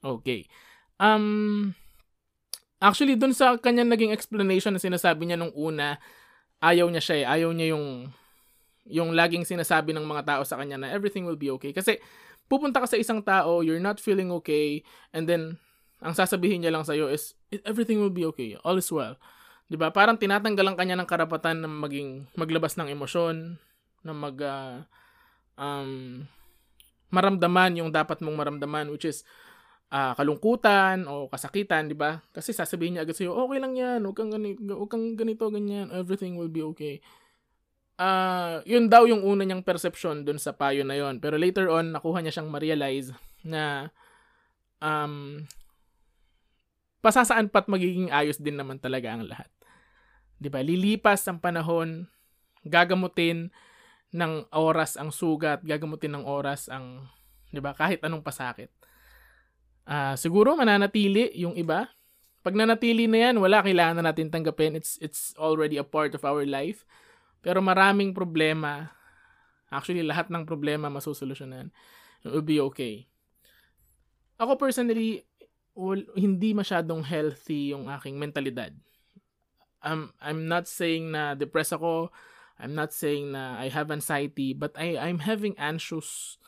okay. 0.05 0.45
Um, 1.01 1.73
actually, 2.79 3.19
dun 3.19 3.35
sa 3.35 3.59
kanya 3.59 3.83
naging 3.83 4.15
explanation 4.15 4.75
na 4.75 4.81
sinasabi 4.81 5.27
niya 5.27 5.39
nung 5.39 5.53
una, 5.55 5.99
ayaw 6.63 6.87
niya 6.87 7.03
siya 7.03 7.17
eh. 7.21 7.25
Ayaw 7.39 7.51
niya 7.51 7.75
yung 7.75 8.11
yung 8.85 9.17
laging 9.17 9.49
sinasabi 9.49 9.97
ng 9.97 10.05
mga 10.05 10.23
tao 10.29 10.41
sa 10.45 10.61
kanya 10.61 10.77
na 10.77 10.93
everything 10.93 11.25
will 11.25 11.39
be 11.39 11.49
okay. 11.49 11.73
Kasi 11.73 11.97
pupunta 12.45 12.77
ka 12.77 12.87
sa 12.87 13.01
isang 13.01 13.25
tao, 13.25 13.65
you're 13.65 13.81
not 13.81 13.97
feeling 13.97 14.29
okay, 14.29 14.85
and 15.09 15.25
then 15.25 15.57
ang 16.05 16.13
sasabihin 16.13 16.61
niya 16.61 16.69
lang 16.69 16.85
sa'yo 16.85 17.09
is, 17.09 17.33
everything 17.65 17.97
will 17.97 18.13
be 18.13 18.27
okay, 18.29 18.53
all 18.61 18.77
is 18.77 18.91
well. 18.93 19.17
'Di 19.65 19.81
ba? 19.81 19.89
Parang 19.89 20.21
tinatanggalan 20.21 20.77
kanya 20.77 21.01
ng 21.01 21.09
karapatan 21.09 21.65
na 21.65 21.69
maging 21.69 22.29
maglabas 22.37 22.77
ng 22.77 22.93
emosyon, 22.93 23.57
na 24.05 24.13
mag 24.13 24.37
uh, 24.37 24.85
um, 25.57 26.21
maramdaman 27.09 27.81
yung 27.81 27.89
dapat 27.89 28.21
mong 28.21 28.37
maramdaman 28.37 28.93
which 28.93 29.09
is 29.09 29.25
uh, 29.91 30.13
kalungkutan 30.17 31.05
o 31.05 31.27
kasakitan, 31.29 31.89
'di 31.91 31.97
ba? 31.97 32.21
Kasi 32.33 32.55
sasabihin 32.55 32.97
niya 32.97 33.03
agad 33.05 33.17
sa 33.17 33.25
iyo, 33.27 33.33
"Okay 33.35 33.59
lang 33.61 33.73
'yan, 33.77 34.01
huwag 34.05 34.17
kang 34.17 34.31
ganito, 34.33 34.61
huwag 34.73 34.89
kang 34.89 35.05
ganito 35.13 35.45
ganyan, 35.51 35.91
everything 35.93 36.39
will 36.39 36.51
be 36.51 36.63
okay." 36.63 37.03
Uh, 37.95 38.59
yun 38.67 38.91
daw 38.91 39.07
yung 39.07 39.23
una 39.23 39.47
niyang 39.47 39.63
perception 39.63 40.27
dun 40.27 40.35
sa 40.35 40.51
payo 40.51 40.83
na 40.83 40.99
yon. 40.99 41.23
Pero 41.23 41.39
later 41.39 41.71
on, 41.71 41.95
nakuha 41.95 42.19
niya 42.19 42.35
siyang 42.35 42.51
ma-realize 42.51 43.15
na 43.39 43.87
um, 44.83 45.47
pasasaan 46.99 47.47
pat 47.47 47.71
magiging 47.71 48.11
ayos 48.11 48.35
din 48.41 48.59
naman 48.59 48.83
talaga 48.83 49.15
ang 49.15 49.23
lahat. 49.23 49.47
'Di 50.41 50.51
ba? 50.51 50.59
Lilipas 50.59 51.23
ang 51.29 51.39
panahon, 51.39 52.11
gagamutin 52.67 53.53
ng 54.11 54.49
oras 54.51 54.99
ang 54.99 55.15
sugat, 55.15 55.63
gagamutin 55.63 56.19
ng 56.19 56.25
oras 56.27 56.67
ang 56.67 57.07
'di 57.55 57.63
ba? 57.63 57.71
Kahit 57.71 58.03
anong 58.03 58.25
pasakit. 58.25 58.73
Uh, 59.85 60.17
siguro 60.17 60.57
mananatili 60.57 61.29
yung 61.37 61.53
iba. 61.53 61.87
Pag 62.41 62.57
nanatili 62.57 63.05
na 63.09 63.29
yan, 63.29 63.41
wala 63.41 63.61
kailangan 63.61 64.01
na 64.01 64.09
natin 64.09 64.29
tanggapin. 64.29 64.77
It's, 64.77 64.97
it's 65.01 65.33
already 65.37 65.77
a 65.77 65.85
part 65.85 66.13
of 66.13 66.25
our 66.25 66.45
life. 66.45 66.85
Pero 67.45 67.61
maraming 67.61 68.13
problema, 68.13 68.93
actually 69.69 70.01
lahat 70.01 70.29
ng 70.33 70.45
problema 70.45 70.89
masusolusyonan. 70.89 71.69
It 72.25 72.29
will 72.33 72.45
be 72.45 72.57
okay. 72.73 73.05
Ako 74.41 74.57
personally, 74.57 75.25
well, 75.77 76.01
hindi 76.17 76.53
masyadong 76.53 77.05
healthy 77.05 77.73
yung 77.73 77.85
aking 77.89 78.17
mentalidad. 78.17 78.73
I'm, 79.85 80.13
I'm 80.17 80.49
not 80.49 80.65
saying 80.65 81.13
na 81.13 81.37
depressed 81.37 81.77
ako. 81.77 82.09
I'm 82.57 82.73
not 82.73 82.93
saying 82.93 83.37
na 83.37 83.61
I 83.61 83.69
have 83.69 83.93
anxiety. 83.93 84.53
But 84.57 84.73
I, 84.73 84.97
I'm 84.97 85.21
having 85.21 85.53
anxious 85.61 86.41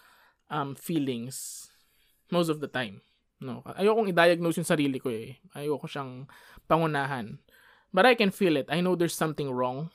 um, 0.50 0.74
feelings 0.74 1.70
most 2.34 2.50
of 2.50 2.60
the 2.60 2.68
time. 2.68 3.06
No, 3.38 3.62
ayokong 3.78 4.10
i-diagnose 4.10 4.58
yung 4.62 4.70
sarili 4.70 4.98
ko 4.98 5.14
eh. 5.14 5.38
Ayoko 5.54 5.86
siyang 5.86 6.26
pangunahan. 6.66 7.38
But 7.94 8.10
I 8.10 8.18
can 8.18 8.34
feel 8.34 8.58
it. 8.58 8.68
I 8.74 8.82
know 8.82 8.98
there's 8.98 9.16
something 9.16 9.54
wrong. 9.54 9.94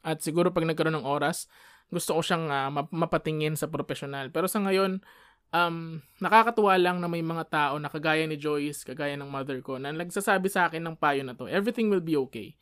At 0.00 0.24
siguro 0.24 0.48
pag 0.48 0.64
nagkaroon 0.64 0.96
ng 0.96 1.04
oras, 1.04 1.44
gusto 1.92 2.16
ko 2.16 2.20
siyang 2.24 2.48
uh, 2.48 2.72
mapatingin 2.88 3.52
sa 3.52 3.68
profesional. 3.68 4.32
Pero 4.32 4.48
sa 4.48 4.64
ngayon, 4.64 5.04
um, 5.52 6.00
nakakatuwa 6.22 6.78
lang 6.80 7.02
na 7.02 7.08
may 7.10 7.20
mga 7.20 7.44
tao 7.50 7.74
na 7.76 7.92
kagaya 7.92 8.24
ni 8.24 8.40
Joyce, 8.40 8.86
kagaya 8.86 9.18
ng 9.18 9.28
mother 9.28 9.60
ko, 9.60 9.76
na 9.76 9.92
nagsasabi 9.92 10.48
sa 10.48 10.70
akin 10.70 10.80
ng 10.80 10.96
payo 10.96 11.20
na 11.26 11.36
to, 11.36 11.50
everything 11.50 11.92
will 11.92 12.02
be 12.02 12.16
okay. 12.16 12.56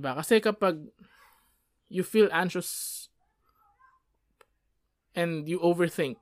ba? 0.00 0.16
Kasi 0.16 0.40
kapag 0.40 0.80
you 1.92 2.02
feel 2.02 2.32
anxious 2.32 3.04
and 5.12 5.44
you 5.44 5.60
overthink, 5.60 6.16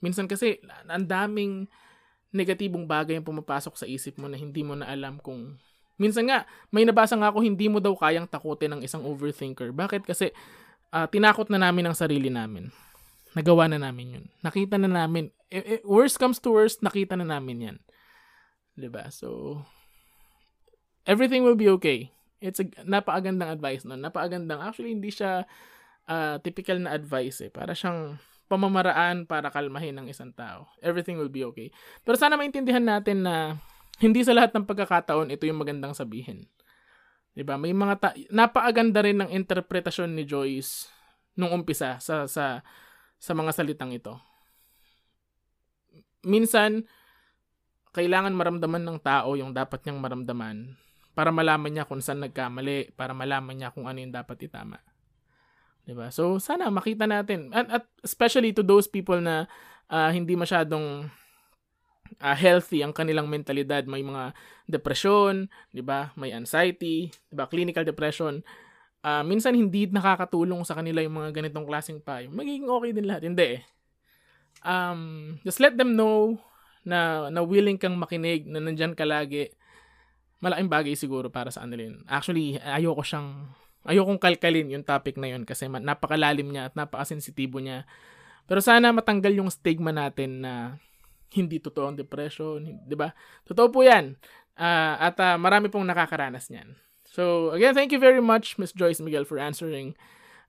minsan 0.00 0.24
kasi 0.24 0.62
ang 0.88 1.04
daming 1.04 1.68
negatibong 2.30 2.86
bagay 2.86 3.18
ang 3.18 3.26
pumapasok 3.26 3.74
sa 3.74 3.86
isip 3.86 4.18
mo 4.18 4.30
na 4.30 4.38
hindi 4.38 4.62
mo 4.62 4.78
na 4.78 4.86
alam 4.86 5.18
kung 5.18 5.58
minsan 5.98 6.30
nga 6.30 6.46
may 6.70 6.86
nabasa 6.86 7.18
nga 7.18 7.28
ako 7.28 7.42
hindi 7.42 7.66
mo 7.66 7.82
daw 7.82 7.92
kayang 7.92 8.30
takutin 8.30 8.78
ng 8.78 8.82
isang 8.86 9.02
overthinker. 9.02 9.74
Bakit? 9.74 10.06
Kasi 10.06 10.30
uh, 10.94 11.06
tinakot 11.10 11.50
na 11.50 11.58
namin 11.58 11.90
ang 11.90 11.96
sarili 11.98 12.30
namin. 12.30 12.70
Nagawa 13.34 13.70
na 13.70 13.78
namin 13.78 14.18
yun. 14.18 14.24
Nakita 14.42 14.74
na 14.78 14.90
namin. 14.90 15.30
E, 15.50 15.58
e, 15.58 15.74
worst 15.86 16.18
comes 16.18 16.42
to 16.42 16.50
worst, 16.50 16.82
nakita 16.82 17.14
na 17.14 17.26
namin 17.26 17.58
yan. 17.62 17.76
ba? 18.90 19.10
So 19.10 19.60
everything 21.06 21.42
will 21.42 21.58
be 21.58 21.70
okay. 21.78 22.10
It's 22.40 22.62
a 22.62 22.66
napakagandang 22.86 23.52
advice 23.52 23.84
noon. 23.84 24.02
Napakagandang. 24.02 24.62
Actually 24.62 24.96
hindi 24.96 25.12
siya 25.12 25.44
uh, 26.08 26.36
typical 26.42 26.78
na 26.78 26.94
advice 26.94 27.44
eh. 27.44 27.50
Para 27.52 27.74
siyang 27.76 28.18
pamamaraan 28.50 29.30
para 29.30 29.46
kalmahin 29.54 29.94
ng 29.94 30.10
isang 30.10 30.34
tao. 30.34 30.66
Everything 30.82 31.14
will 31.14 31.30
be 31.30 31.46
okay. 31.46 31.70
Pero 32.02 32.18
sana 32.18 32.34
maintindihan 32.34 32.82
natin 32.82 33.22
na 33.22 33.62
hindi 34.02 34.26
sa 34.26 34.34
lahat 34.34 34.50
ng 34.50 34.66
pagkakataon 34.66 35.30
ito 35.30 35.46
yung 35.46 35.62
magandang 35.62 35.94
sabihin. 35.94 36.50
'Di 37.38 37.46
ba? 37.46 37.54
May 37.54 37.70
mga 37.70 37.94
ta- 38.02 38.18
napaaganda 38.34 39.06
rin 39.06 39.22
ng 39.22 39.30
interpretasyon 39.30 40.10
ni 40.10 40.26
Joyce 40.26 40.90
nung 41.38 41.54
umpisa 41.54 42.02
sa 42.02 42.26
sa 42.26 42.66
sa 43.22 43.32
mga 43.38 43.54
salitang 43.54 43.94
ito. 43.94 44.18
Minsan 46.26 46.90
kailangan 47.94 48.34
maramdaman 48.34 48.82
ng 48.82 48.98
tao 48.98 49.38
yung 49.38 49.54
dapat 49.54 49.86
niyang 49.86 50.02
maramdaman 50.02 50.74
para 51.14 51.30
malaman 51.34 51.70
niya 51.70 51.84
kung 51.86 52.02
saan 52.02 52.22
nagkamali, 52.22 52.94
para 52.94 53.12
malaman 53.14 53.54
niya 53.54 53.74
kung 53.74 53.90
ano 53.90 53.98
yung 53.98 54.14
dapat 54.14 54.46
itama. 54.46 54.78
'Di 55.90 55.98
ba? 55.98 56.06
So 56.14 56.38
sana 56.38 56.70
makita 56.70 57.10
natin 57.10 57.50
at, 57.50 57.66
at 57.66 57.84
especially 58.06 58.54
to 58.54 58.62
those 58.62 58.86
people 58.86 59.18
na 59.18 59.50
uh, 59.90 60.06
hindi 60.14 60.38
masyadong 60.38 61.10
uh, 62.22 62.36
healthy 62.38 62.86
ang 62.86 62.94
kanilang 62.94 63.26
mentalidad, 63.26 63.82
may 63.90 64.06
mga 64.06 64.30
depression, 64.70 65.50
'di 65.74 65.82
ba? 65.82 66.14
May 66.14 66.30
anxiety, 66.30 67.10
'di 67.10 67.34
ba? 67.34 67.50
Clinical 67.50 67.82
depression. 67.82 68.46
Uh, 69.02 69.26
minsan 69.26 69.58
hindi 69.58 69.90
nakakatulong 69.90 70.62
sa 70.62 70.78
kanila 70.78 71.02
yung 71.02 71.18
mga 71.18 71.42
ganitong 71.42 71.66
klaseng 71.66 71.98
payo. 71.98 72.30
Magiging 72.30 72.70
okay 72.70 72.90
din 72.94 73.10
lahat, 73.10 73.26
hindi 73.26 73.58
eh. 73.58 73.62
Um, 74.62 75.42
just 75.42 75.58
let 75.58 75.74
them 75.74 75.98
know 75.98 76.38
na 76.86 77.26
na 77.34 77.42
willing 77.42 77.82
kang 77.82 77.98
makinig, 77.98 78.46
na 78.46 78.62
nandiyan 78.62 78.94
ka 78.94 79.02
lagi. 79.02 79.50
Malaking 80.38 80.70
bagay 80.70 80.94
siguro 80.94 81.34
para 81.34 81.50
sa 81.50 81.66
kanila. 81.66 81.98
Actually, 82.06 82.62
ayoko 82.62 83.02
siyang 83.02 83.50
Ayokong 83.88 84.20
kalkalin 84.20 84.68
yung 84.68 84.84
topic 84.84 85.16
na 85.16 85.32
yun 85.32 85.48
kasi 85.48 85.64
napakalalim 85.64 86.52
niya 86.52 86.68
at 86.68 86.74
napakasensitibo 86.76 87.58
niya. 87.64 87.88
Pero 88.44 88.60
sana 88.60 88.92
matanggal 88.92 89.32
yung 89.32 89.48
stigma 89.48 89.88
natin 89.94 90.44
na 90.44 90.76
hindi 91.30 91.62
totoo 91.62 91.88
ang 91.88 91.96
depression, 91.96 92.82
'di 92.84 92.96
ba? 92.98 93.14
Totoo 93.46 93.70
po 93.70 93.80
'yan. 93.86 94.18
Uh, 94.58 94.94
at 94.98 95.16
uh, 95.22 95.38
marami 95.40 95.72
pong 95.72 95.86
nakakaranas 95.86 96.50
niyan. 96.52 96.76
So, 97.08 97.54
again, 97.56 97.72
thank 97.72 97.90
you 97.90 98.02
very 98.02 98.20
much 98.20 98.60
Miss 98.60 98.76
Joyce 98.76 99.00
Miguel 99.00 99.24
for 99.24 99.40
answering 99.40 99.96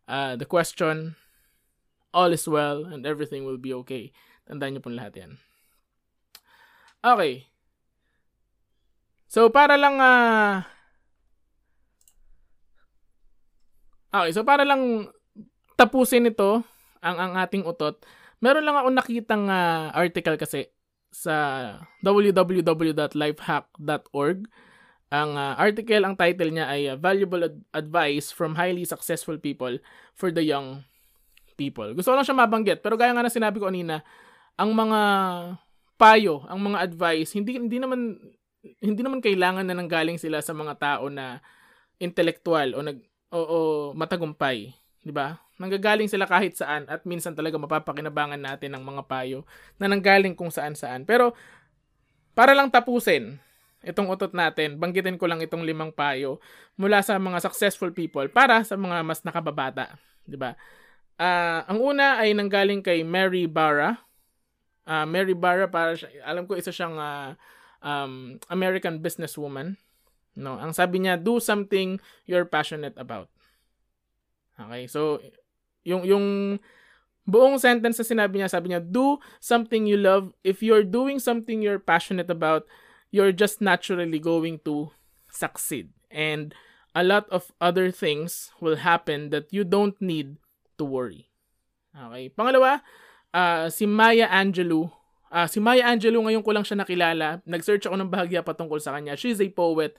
uh, 0.05 0.35
the 0.35 0.45
question. 0.45 1.15
All 2.11 2.35
is 2.35 2.43
well 2.43 2.83
and 2.83 3.07
everything 3.07 3.47
will 3.47 3.61
be 3.61 3.71
okay. 3.85 4.11
Tandaan 4.49 4.75
niyo 4.75 4.83
po 4.83 4.91
lahat 4.91 5.15
'yan. 5.15 5.31
Okay. 7.01 7.47
So, 9.31 9.47
para 9.47 9.79
lang 9.79 9.95
uh, 9.95 10.67
Okay, 14.11 14.35
so 14.35 14.43
para 14.43 14.67
lang 14.67 15.07
tapusin 15.79 16.27
ito, 16.27 16.67
ang, 16.99 17.17
ang 17.17 17.33
ating 17.39 17.63
utot, 17.63 18.03
meron 18.43 18.67
lang 18.67 18.75
ako 18.75 18.91
nakitang 18.91 19.47
uh, 19.47 19.87
article 19.95 20.35
kasi 20.35 20.67
sa 21.11 21.35
www.lifehack.org. 22.03 24.39
Ang 25.11 25.35
uh, 25.35 25.59
article, 25.59 26.07
ang 26.07 26.15
title 26.15 26.55
niya 26.55 26.71
ay 26.71 26.87
uh, 26.91 26.99
Valuable 26.99 27.43
Ad- 27.47 27.63
Advice 27.75 28.31
from 28.31 28.55
Highly 28.55 28.85
Successful 28.87 29.37
People 29.39 29.79
for 30.15 30.31
the 30.31 30.43
Young 30.43 30.83
People. 31.59 31.93
Gusto 31.95 32.11
ko 32.11 32.15
lang 32.19 32.25
siya 32.27 32.35
mabanggit, 32.35 32.81
pero 32.83 32.95
gaya 32.95 33.11
nga 33.11 33.23
na 33.23 33.29
sinabi 33.31 33.59
ko 33.59 33.67
kanina, 33.67 34.03
ang 34.55 34.71
mga 34.71 34.99
payo, 35.99 36.47
ang 36.47 36.63
mga 36.63 36.79
advice, 36.83 37.35
hindi 37.35 37.59
hindi 37.59 37.79
naman 37.79 38.19
hindi 38.79 39.01
naman 39.03 39.19
kailangan 39.19 39.67
na 39.67 39.75
nanggaling 39.77 40.17
sila 40.19 40.39
sa 40.39 40.55
mga 40.55 40.79
tao 40.79 41.11
na 41.11 41.43
intellectual 42.01 42.73
o 42.73 42.81
nag 42.81 42.97
oo, 43.31 43.91
matagumpay, 43.95 44.75
'di 45.01 45.13
ba? 45.15 45.39
Nanggagaling 45.57 46.09
sila 46.11 46.27
kahit 46.27 46.57
saan 46.57 46.85
at 46.89 47.05
minsan 47.07 47.33
talaga 47.33 47.55
mapapakinabangan 47.57 48.41
natin 48.41 48.75
ng 48.75 48.83
mga 48.83 49.03
payo 49.05 49.45
na 49.77 49.85
nanggaling 49.87 50.33
kung 50.33 50.49
saan-saan. 50.49 51.05
Pero 51.05 51.37
para 52.33 52.57
lang 52.57 52.73
tapusin 52.73 53.37
itong 53.81 54.09
utot 54.09 54.33
natin, 54.33 54.77
banggitin 54.77 55.17
ko 55.17 55.25
lang 55.25 55.41
itong 55.41 55.65
limang 55.65 55.89
payo 55.89 56.37
mula 56.77 57.01
sa 57.01 57.17
mga 57.17 57.41
successful 57.41 57.89
people 57.89 58.25
para 58.29 58.61
sa 58.61 58.77
mga 58.77 59.01
mas 59.01 59.23
nakababata, 59.25 59.97
'di 60.27 60.37
ba? 60.37 60.53
Uh, 61.21 61.61
ang 61.69 61.79
una 61.81 62.17
ay 62.17 62.33
nanggaling 62.33 62.81
kay 62.81 63.05
Mary 63.05 63.45
Barra. 63.45 64.01
Uh, 64.81 65.05
Mary 65.05 65.37
Barra 65.37 65.69
para 65.69 65.93
alam 66.25 66.49
ko 66.49 66.57
isa 66.57 66.73
siyang 66.73 66.97
uh, 66.97 67.37
um, 67.85 68.41
American 68.49 68.97
businesswoman 68.97 69.77
No, 70.35 70.55
ang 70.55 70.71
sabi 70.71 71.03
niya, 71.03 71.19
do 71.19 71.43
something 71.43 71.99
you're 72.23 72.47
passionate 72.47 72.95
about. 72.95 73.27
Okay, 74.55 74.87
so 74.87 75.19
yung 75.83 76.05
yung 76.07 76.25
buong 77.27 77.59
sentence 77.59 77.99
na 77.99 78.05
sinabi 78.07 78.39
niya, 78.39 78.49
sabi 78.51 78.71
niya, 78.71 78.81
do 78.81 79.19
something 79.43 79.83
you 79.85 79.99
love. 79.99 80.31
If 80.43 80.63
you're 80.63 80.87
doing 80.87 81.19
something 81.19 81.59
you're 81.59 81.81
passionate 81.81 82.29
about, 82.31 82.63
you're 83.11 83.35
just 83.35 83.59
naturally 83.59 84.19
going 84.19 84.63
to 84.63 84.91
succeed. 85.31 85.91
And 86.11 86.55
a 86.95 87.03
lot 87.03 87.27
of 87.31 87.51
other 87.59 87.91
things 87.91 88.51
will 88.59 88.83
happen 88.83 89.31
that 89.31 89.51
you 89.51 89.63
don't 89.63 89.95
need 89.99 90.39
to 90.79 90.83
worry. 90.83 91.31
Okay. 91.91 92.31
Pangalawa, 92.31 92.83
uh, 93.35 93.67
si 93.67 93.83
Maya 93.87 94.27
Angelou. 94.31 94.91
Uh, 95.31 95.47
si 95.47 95.63
Maya 95.63 95.87
Angelou, 95.87 96.23
ngayon 96.27 96.43
ko 96.43 96.51
lang 96.51 96.67
siya 96.67 96.83
nakilala. 96.83 97.39
Nag-search 97.47 97.87
ako 97.87 97.95
ng 97.95 98.11
bahagya 98.11 98.43
patungkol 98.43 98.79
sa 98.83 98.91
kanya. 98.95 99.15
She's 99.15 99.39
a 99.39 99.47
poet 99.47 99.95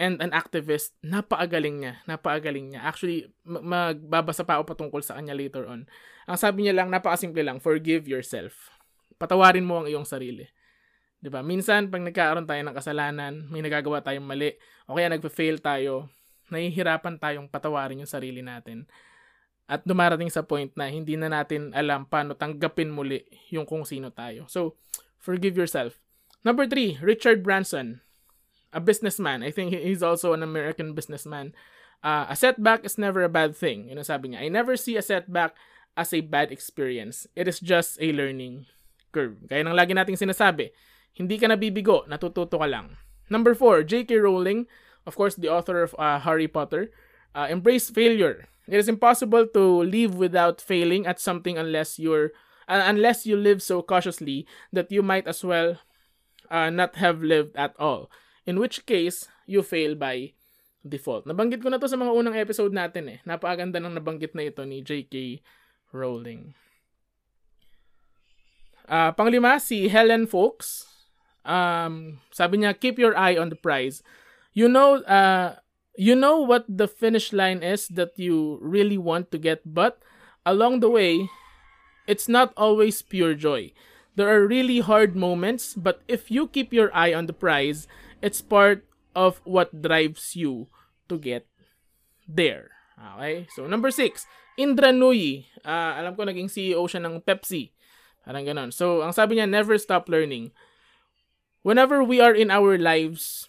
and 0.00 0.16
an 0.24 0.32
activist, 0.32 0.96
napakagaling 1.04 1.84
niya. 1.84 2.00
Napakagaling 2.08 2.72
niya. 2.72 2.88
Actually, 2.88 3.28
magbabasa 3.44 4.48
pa 4.48 4.56
ako 4.56 4.72
patungkol 4.72 5.04
sa 5.04 5.20
kanya 5.20 5.36
later 5.36 5.68
on. 5.68 5.84
Ang 6.24 6.38
sabi 6.40 6.64
niya 6.64 6.80
lang, 6.80 6.88
napakasimple 6.88 7.44
lang, 7.44 7.60
forgive 7.60 8.08
yourself. 8.08 8.72
Patawarin 9.20 9.68
mo 9.68 9.84
ang 9.84 9.86
iyong 9.86 10.08
sarili. 10.08 10.48
'Di 11.20 11.28
ba? 11.28 11.44
Minsan 11.44 11.92
pag 11.92 12.00
nagkaaroon 12.00 12.48
tayo 12.48 12.64
ng 12.64 12.72
kasalanan, 12.72 13.32
may 13.52 13.60
nagagawa 13.60 14.00
tayong 14.00 14.24
mali, 14.24 14.56
o 14.88 14.96
kaya 14.96 15.12
nagfa-fail 15.12 15.60
tayo, 15.60 16.08
nahihirapan 16.48 17.20
tayong 17.20 17.46
patawarin 17.52 18.00
yung 18.00 18.08
sarili 18.08 18.40
natin. 18.40 18.88
At 19.70 19.84
dumarating 19.86 20.32
sa 20.32 20.42
point 20.42 20.72
na 20.74 20.90
hindi 20.90 21.14
na 21.14 21.30
natin 21.30 21.70
alam 21.76 22.08
paano 22.08 22.34
tanggapin 22.34 22.90
muli 22.90 23.22
yung 23.54 23.68
kung 23.68 23.86
sino 23.86 24.10
tayo. 24.10 24.48
So, 24.50 24.80
forgive 25.20 25.54
yourself. 25.54 26.00
Number 26.42 26.66
three, 26.66 26.98
Richard 27.04 27.44
Branson 27.44 28.02
a 28.72 28.80
businessman. 28.80 29.42
I 29.42 29.50
think 29.50 29.74
he's 29.74 30.02
also 30.02 30.32
an 30.32 30.42
American 30.42 30.94
businessman. 30.94 31.54
Uh, 32.02 32.26
a 32.28 32.36
setback 32.36 32.84
is 32.84 32.96
never 32.96 33.22
a 33.22 33.28
bad 33.28 33.56
thing. 33.56 33.88
Yun 33.88 34.00
ang 34.00 34.08
sabi 34.08 34.32
niya. 34.32 34.42
I 34.42 34.48
never 34.48 34.76
see 34.76 34.96
a 34.96 35.04
setback 35.04 35.52
as 35.96 36.14
a 36.14 36.24
bad 36.24 36.50
experience. 36.50 37.26
It 37.36 37.48
is 37.48 37.60
just 37.60 38.00
a 38.00 38.12
learning 38.12 38.66
curve. 39.12 39.36
Kaya 39.50 39.66
nang 39.66 39.76
lagi 39.76 39.92
nating 39.92 40.16
sinasabi, 40.16 40.72
Hindi 41.12 41.36
ka 41.36 41.50
nabibigo, 41.50 42.06
natututo 42.06 42.56
ka 42.56 42.68
lang. 42.70 42.96
Number 43.28 43.54
four, 43.54 43.82
J.K. 43.82 44.16
Rowling, 44.22 44.66
of 45.04 45.18
course, 45.18 45.34
the 45.34 45.50
author 45.50 45.82
of 45.82 45.94
uh, 45.98 46.22
Harry 46.22 46.46
Potter, 46.46 46.90
uh, 47.34 47.46
embrace 47.50 47.90
failure. 47.90 48.46
It 48.70 48.78
is 48.78 48.88
impossible 48.88 49.46
to 49.52 49.82
live 49.82 50.14
without 50.14 50.62
failing 50.62 51.06
at 51.06 51.18
something 51.18 51.58
unless 51.58 51.98
you're 51.98 52.30
uh, 52.70 52.86
unless 52.86 53.26
you 53.26 53.34
live 53.34 53.60
so 53.60 53.82
cautiously 53.82 54.46
that 54.72 54.94
you 54.94 55.02
might 55.02 55.26
as 55.26 55.42
well 55.42 55.82
uh, 56.50 56.70
not 56.70 56.96
have 57.02 57.22
lived 57.22 57.58
at 57.58 57.74
all. 57.78 58.10
In 58.48 58.58
which 58.58 58.86
case, 58.86 59.28
you 59.44 59.60
fail 59.62 59.94
by 59.94 60.32
default. 60.80 61.28
Nabanggit 61.28 61.60
ko 61.60 61.68
na 61.68 61.76
to 61.76 61.88
sa 61.88 62.00
mga 62.00 62.12
unang 62.12 62.36
episode 62.36 62.72
natin 62.72 63.08
eh. 63.12 63.18
Napakaganda 63.28 63.80
ng 63.80 64.00
nabanggit 64.00 64.32
na 64.32 64.48
ito 64.48 64.64
ni 64.64 64.80
J.K. 64.80 65.44
Rowling. 65.92 66.56
Uh, 68.90 69.12
panglima, 69.12 69.60
si 69.60 69.86
Helen 69.86 70.26
Folks. 70.26 70.88
Um, 71.44 72.18
sabi 72.32 72.58
niya, 72.58 72.74
keep 72.74 72.98
your 72.98 73.14
eye 73.16 73.36
on 73.36 73.52
the 73.52 73.60
prize. 73.60 74.02
You 74.52 74.66
know, 74.66 75.04
uh, 75.06 75.60
you 75.94 76.16
know 76.16 76.40
what 76.40 76.64
the 76.66 76.88
finish 76.88 77.32
line 77.32 77.62
is 77.62 77.86
that 77.88 78.18
you 78.18 78.58
really 78.60 78.98
want 78.98 79.30
to 79.30 79.38
get, 79.38 79.62
but 79.64 80.02
along 80.44 80.80
the 80.80 80.90
way, 80.90 81.28
it's 82.06 82.28
not 82.28 82.52
always 82.56 83.02
pure 83.02 83.34
joy. 83.34 83.72
There 84.16 84.28
are 84.28 84.46
really 84.46 84.80
hard 84.80 85.14
moments, 85.14 85.74
but 85.74 86.02
if 86.08 86.30
you 86.30 86.48
keep 86.48 86.72
your 86.72 86.90
eye 86.92 87.14
on 87.14 87.26
the 87.26 87.32
prize, 87.32 87.86
it's 88.22 88.40
part 88.40 88.84
of 89.16 89.40
what 89.44 89.82
drives 89.82 90.36
you 90.36 90.68
to 91.08 91.18
get 91.18 91.46
there. 92.28 92.70
Okay? 93.16 93.48
So, 93.56 93.66
number 93.66 93.90
six, 93.90 94.26
Indra 94.56 94.92
Nooyi. 94.92 95.48
Uh, 95.64 95.98
alam 95.98 96.14
ko 96.14 96.24
naging 96.24 96.52
CEO 96.52 96.84
siya 96.86 97.02
ng 97.04 97.24
Pepsi. 97.24 97.72
Parang 98.24 98.44
ganon. 98.44 98.70
So, 98.70 99.00
ang 99.00 99.16
sabi 99.16 99.36
niya, 99.36 99.48
never 99.48 99.76
stop 99.80 100.08
learning. 100.08 100.52
Whenever 101.64 102.04
we 102.04 102.20
are 102.20 102.32
in 102.32 102.48
our 102.52 102.76
lives, 102.76 103.48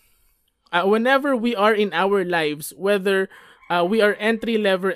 uh, 0.72 0.88
whenever 0.88 1.36
we 1.36 1.56
are 1.56 1.76
in 1.76 1.92
our 1.94 2.24
lives, 2.24 2.74
whether 2.76 3.28
uh, 3.72 3.84
we 3.84 4.02
are 4.02 4.16
entry 4.20 4.58
level 4.58 4.92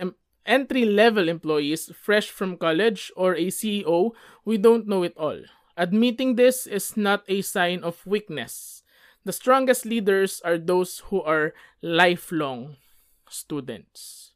entry 0.46 0.86
level 0.86 1.28
employees 1.28 1.90
fresh 1.96 2.30
from 2.30 2.56
college 2.56 3.12
or 3.16 3.34
a 3.34 3.48
CEO, 3.48 4.12
we 4.46 4.58
don't 4.58 4.88
know 4.88 5.04
it 5.04 5.16
all. 5.18 5.42
Admitting 5.76 6.36
this 6.36 6.68
is 6.68 6.96
not 6.96 7.24
a 7.28 7.42
sign 7.42 7.84
of 7.84 8.06
weakness. 8.06 8.85
The 9.26 9.34
strongest 9.34 9.90
leaders 9.90 10.38
are 10.46 10.62
those 10.62 11.10
who 11.10 11.26
are 11.26 11.58
lifelong 11.82 12.78
students. 13.26 14.32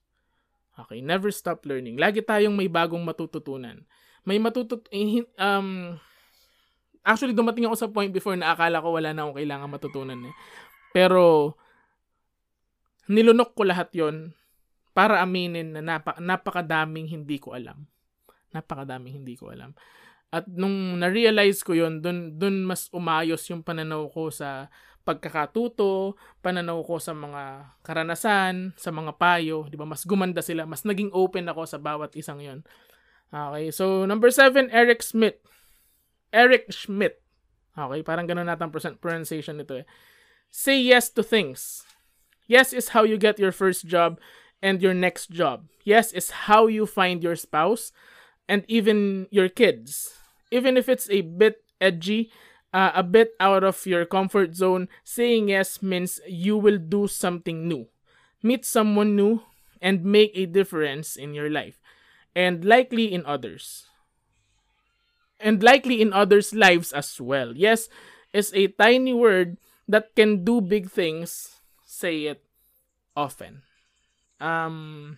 Okay, 0.80 0.98
never 1.00 1.30
stop 1.30 1.62
learning. 1.70 2.02
Lagi 2.02 2.26
tayong 2.26 2.58
may 2.58 2.66
bagong 2.66 3.06
matututunan. 3.06 3.86
May 4.26 4.42
matutut 4.42 4.90
eh, 4.90 5.24
um 5.38 6.00
actually 7.06 7.38
dumating 7.38 7.70
ako 7.70 7.76
sa 7.78 7.92
point 7.92 8.12
before 8.12 8.36
na 8.36 8.52
akala 8.56 8.82
ko 8.84 8.96
wala 8.96 9.14
na 9.14 9.28
akong 9.28 9.38
kailangan 9.38 9.70
matutunan 9.70 10.20
eh. 10.26 10.36
Pero, 10.90 11.54
nilunok 13.06 13.54
ko 13.54 13.62
lahat 13.62 13.94
yon 13.94 14.34
para 14.98 15.22
aminin 15.22 15.78
na 15.78 15.82
napa, 15.86 16.18
napakadaming 16.18 17.06
hindi 17.08 17.38
ko 17.38 17.54
alam. 17.54 17.86
Napakadaming 18.50 19.22
hindi 19.22 19.38
ko 19.38 19.54
alam. 19.54 19.78
At 20.30 20.46
nung 20.46 21.02
na-realize 21.02 21.66
ko 21.66 21.74
yon 21.74 22.06
dun, 22.06 22.38
dun 22.38 22.62
mas 22.62 22.86
umayos 22.94 23.42
yung 23.50 23.66
pananaw 23.66 24.14
ko 24.14 24.30
sa 24.30 24.70
pagkakatuto, 25.02 26.14
pananaw 26.46 26.86
ko 26.86 27.02
sa 27.02 27.18
mga 27.18 27.74
karanasan, 27.82 28.78
sa 28.78 28.94
mga 28.94 29.18
payo, 29.18 29.66
di 29.66 29.74
ba? 29.74 29.90
Mas 29.90 30.06
gumanda 30.06 30.46
sila, 30.46 30.70
mas 30.70 30.86
naging 30.86 31.10
open 31.18 31.50
ako 31.50 31.66
sa 31.66 31.82
bawat 31.82 32.14
isang 32.14 32.38
yon. 32.38 32.62
Okay, 33.34 33.74
so 33.74 34.06
number 34.06 34.30
seven, 34.30 34.70
Eric 34.70 35.02
Smith. 35.02 35.42
Eric 36.30 36.70
Schmidt. 36.70 37.18
Okay, 37.74 38.06
parang 38.06 38.30
ganun 38.30 38.46
natin 38.46 38.70
pronunciation 39.02 39.58
nito 39.58 39.82
eh. 39.82 39.86
Say 40.54 40.78
yes 40.78 41.10
to 41.10 41.26
things. 41.26 41.86
Yes 42.46 42.74
is 42.74 42.94
how 42.94 43.02
you 43.06 43.18
get 43.18 43.42
your 43.42 43.54
first 43.54 43.86
job 43.86 44.22
and 44.62 44.82
your 44.82 44.94
next 44.94 45.30
job. 45.34 45.70
Yes 45.86 46.14
is 46.14 46.50
how 46.50 46.66
you 46.66 46.86
find 46.86 47.22
your 47.22 47.38
spouse 47.38 47.94
and 48.50 48.66
even 48.70 49.30
your 49.30 49.50
kids. 49.50 50.19
Even 50.52 50.78
if 50.78 50.90
it's 50.90 51.10
a 51.10 51.22
bit 51.22 51.64
edgy, 51.80 52.32
uh, 52.74 52.92
a 52.94 53.04
bit 53.04 53.34
out 53.40 53.64
of 53.64 53.86
your 53.86 54.06
comfort 54.06 54.56
zone, 54.56 54.88
saying 55.04 55.50
yes 55.50 55.82
means 55.82 56.20
you 56.28 56.58
will 56.58 56.78
do 56.78 57.08
something 57.08 57.68
new, 57.68 57.88
meet 58.44 58.66
someone 58.66 59.16
new, 59.16 59.42
and 59.82 60.04
make 60.04 60.32
a 60.36 60.46
difference 60.46 61.16
in 61.16 61.34
your 61.34 61.50
life, 61.50 61.80
and 62.36 62.66
likely 62.66 63.12
in 63.12 63.26
others. 63.26 63.86
And 65.40 65.64
likely 65.64 66.02
in 66.02 66.12
others' 66.12 66.54
lives 66.54 66.92
as 66.92 67.22
well. 67.22 67.56
Yes 67.56 67.88
is 68.34 68.52
a 68.54 68.68
tiny 68.68 69.14
word 69.14 69.58
that 69.88 70.14
can 70.16 70.44
do 70.44 70.62
big 70.62 70.92
things 70.92 71.60
say 71.90 72.26
it 72.32 72.44
often. 73.16 73.64
Um, 74.40 75.18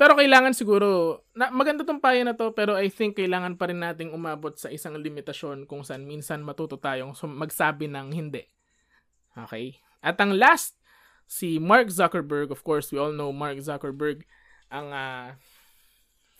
pero 0.00 0.16
kailangan 0.16 0.56
siguro, 0.56 1.20
na, 1.36 1.52
maganda 1.52 1.84
tong 1.84 2.00
payo 2.00 2.24
na 2.24 2.32
to, 2.32 2.56
pero 2.56 2.72
I 2.72 2.88
think 2.88 3.20
kailangan 3.20 3.60
pa 3.60 3.68
rin 3.68 3.84
nating 3.84 4.16
umabot 4.16 4.56
sa 4.56 4.72
isang 4.72 4.96
limitasyon 4.96 5.68
kung 5.68 5.84
saan 5.84 6.08
minsan 6.08 6.40
matuto 6.40 6.80
tayong 6.80 7.12
magsabi 7.36 7.84
ng 7.84 8.08
hindi. 8.08 8.48
Okay? 9.36 9.76
At 10.00 10.16
ang 10.16 10.32
last, 10.32 10.80
si 11.28 11.60
Mark 11.60 11.92
Zuckerberg, 11.92 12.48
of 12.48 12.64
course, 12.64 12.88
we 12.88 12.96
all 12.96 13.12
know 13.12 13.28
Mark 13.28 13.60
Zuckerberg, 13.60 14.24
ang 14.72 14.88
uh, 14.88 15.36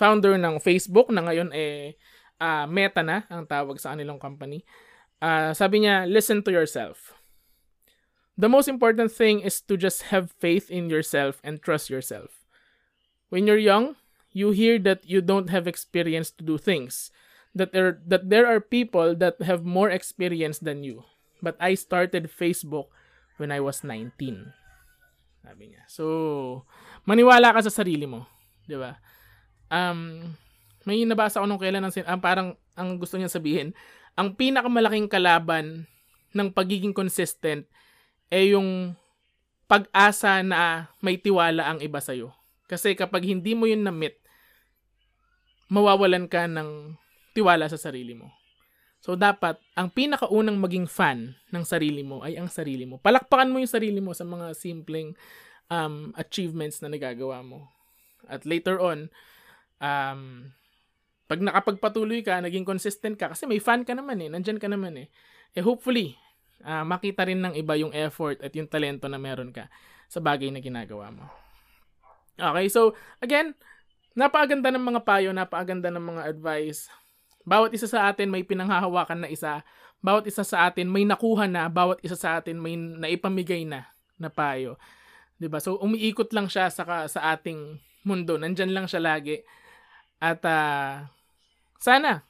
founder 0.01 0.41
ng 0.41 0.57
Facebook 0.57 1.13
na 1.13 1.21
ngayon 1.21 1.53
eh 1.53 2.01
uh, 2.41 2.65
Meta 2.65 3.05
na 3.05 3.29
ang 3.29 3.45
tawag 3.45 3.77
sa 3.77 3.93
kanilang 3.93 4.17
company. 4.17 4.65
Uh, 5.21 5.53
sabi 5.53 5.85
niya, 5.85 6.09
listen 6.09 6.41
to 6.41 6.49
yourself. 6.49 7.13
The 8.41 8.49
most 8.49 8.73
important 8.73 9.13
thing 9.13 9.45
is 9.45 9.61
to 9.69 9.77
just 9.77 10.09
have 10.09 10.33
faith 10.41 10.73
in 10.73 10.89
yourself 10.89 11.45
and 11.45 11.61
trust 11.61 11.93
yourself. 11.93 12.40
When 13.31 13.47
you're 13.47 13.63
young, 13.63 13.95
you 14.35 14.51
hear 14.51 14.79
that 14.87 15.07
you 15.07 15.23
don't 15.23 15.51
have 15.51 15.67
experience 15.67 16.31
to 16.39 16.43
do 16.43 16.59
things, 16.59 17.11
that 17.55 17.73
there 17.75 17.99
that 18.07 18.31
there 18.31 18.47
are 18.47 18.63
people 18.63 19.15
that 19.19 19.39
have 19.43 19.67
more 19.67 19.91
experience 19.91 20.59
than 20.59 20.83
you. 20.83 21.07
But 21.41 21.57
I 21.59 21.75
started 21.75 22.29
Facebook 22.29 22.93
when 23.41 23.49
I 23.55 23.63
was 23.63 23.83
19. 23.83 24.13
Sabi 25.41 25.73
niya. 25.73 25.83
So, 25.89 26.67
maniwala 27.09 27.57
ka 27.57 27.65
sa 27.65 27.73
sarili 27.73 28.05
mo, 28.05 28.29
'di 28.69 28.77
ba? 28.77 29.01
Um, 29.71 30.35
may 30.85 31.07
nabasa 31.07 31.41
ako 31.41 31.47
nung 31.47 31.63
kailan 31.63 31.87
ng 31.87 31.95
um, 32.05 32.21
parang 32.21 32.49
ang 32.75 32.99
gusto 32.99 33.17
niya 33.17 33.31
sabihin, 33.31 33.73
ang 34.19 34.35
pinakamalaking 34.35 35.07
kalaban 35.07 35.87
ng 36.35 36.49
pagiging 36.51 36.95
consistent 36.95 37.67
ay 38.31 38.55
yung 38.55 38.95
pag-asa 39.71 40.43
na 40.43 40.91
may 40.99 41.15
tiwala 41.15 41.67
ang 41.71 41.79
iba 41.79 42.03
sa'yo. 42.03 42.35
Kasi 42.71 42.95
kapag 42.95 43.27
hindi 43.27 43.59
mo 43.59 43.67
yun 43.67 43.83
na-meet, 43.83 44.15
mawawalan 45.67 46.31
ka 46.31 46.47
ng 46.47 46.95
tiwala 47.35 47.67
sa 47.67 47.75
sarili 47.75 48.15
mo. 48.15 48.31
So 49.03 49.19
dapat, 49.19 49.59
ang 49.75 49.91
pinakaunang 49.91 50.61
maging 50.61 50.87
fan 50.87 51.35
ng 51.51 51.65
sarili 51.67 52.07
mo 52.07 52.23
ay 52.23 52.39
ang 52.39 52.47
sarili 52.47 52.87
mo. 52.87 53.03
Palakpakan 53.03 53.51
mo 53.51 53.59
yung 53.59 53.71
sarili 53.71 53.99
mo 53.99 54.15
sa 54.15 54.23
mga 54.23 54.55
simpleng 54.55 55.19
um, 55.67 56.15
achievements 56.15 56.79
na 56.79 56.95
nagagawa 56.95 57.43
mo. 57.43 57.67
At 58.31 58.47
later 58.47 58.79
on, 58.79 59.11
um, 59.83 60.53
pag 61.27 61.41
nakapagpatuloy 61.41 62.23
ka, 62.23 62.39
naging 62.39 62.69
consistent 62.69 63.19
ka, 63.19 63.33
kasi 63.35 63.51
may 63.51 63.59
fan 63.59 63.83
ka 63.83 63.97
naman 63.97 64.21
eh, 64.23 64.29
nandyan 64.31 64.63
ka 64.63 64.71
naman 64.71 64.95
eh. 64.95 65.09
Eh 65.57 65.65
hopefully, 65.65 66.15
uh, 66.63 66.85
makita 66.87 67.27
rin 67.27 67.41
ng 67.41 67.57
iba 67.57 67.75
yung 67.81 67.91
effort 67.97 68.39
at 68.45 68.53
yung 68.55 68.69
talento 68.69 69.09
na 69.09 69.19
meron 69.19 69.51
ka 69.51 69.67
sa 70.07 70.21
bagay 70.21 70.53
na 70.53 70.61
ginagawa 70.61 71.09
mo. 71.11 71.50
Okay, 72.41 72.67
so 72.73 72.97
again, 73.21 73.53
napakaganda 74.17 74.73
ng 74.73 74.81
mga 74.81 75.01
payo, 75.05 75.31
napakaganda 75.31 75.93
ng 75.93 76.01
mga 76.01 76.23
advice. 76.33 76.89
Bawat 77.45 77.77
isa 77.77 77.85
sa 77.85 78.09
atin 78.09 78.33
may 78.33 78.45
pinanghahawakan 78.45 79.25
na 79.25 79.29
isa. 79.29 79.61
Bawat 80.01 80.25
isa 80.25 80.41
sa 80.41 80.65
atin 80.69 80.89
may 80.89 81.05
nakuha 81.05 81.45
na, 81.45 81.69
bawat 81.69 82.01
isa 82.01 82.17
sa 82.17 82.41
atin 82.41 82.57
may 82.57 82.77
naipamigay 82.77 83.69
na 83.69 83.85
na 84.17 84.33
payo. 84.33 84.81
'Di 85.37 85.49
ba? 85.49 85.61
So 85.61 85.77
umiikot 85.81 86.33
lang 86.33 86.49
siya 86.49 86.73
sa 86.73 86.85
sa 87.09 87.21
ating 87.37 87.81
mundo. 88.05 88.41
Nandiyan 88.41 88.73
lang 88.73 88.87
siya 88.89 89.01
lagi. 89.01 89.41
At 90.21 90.41
uh, 90.45 91.05
sana 91.81 92.25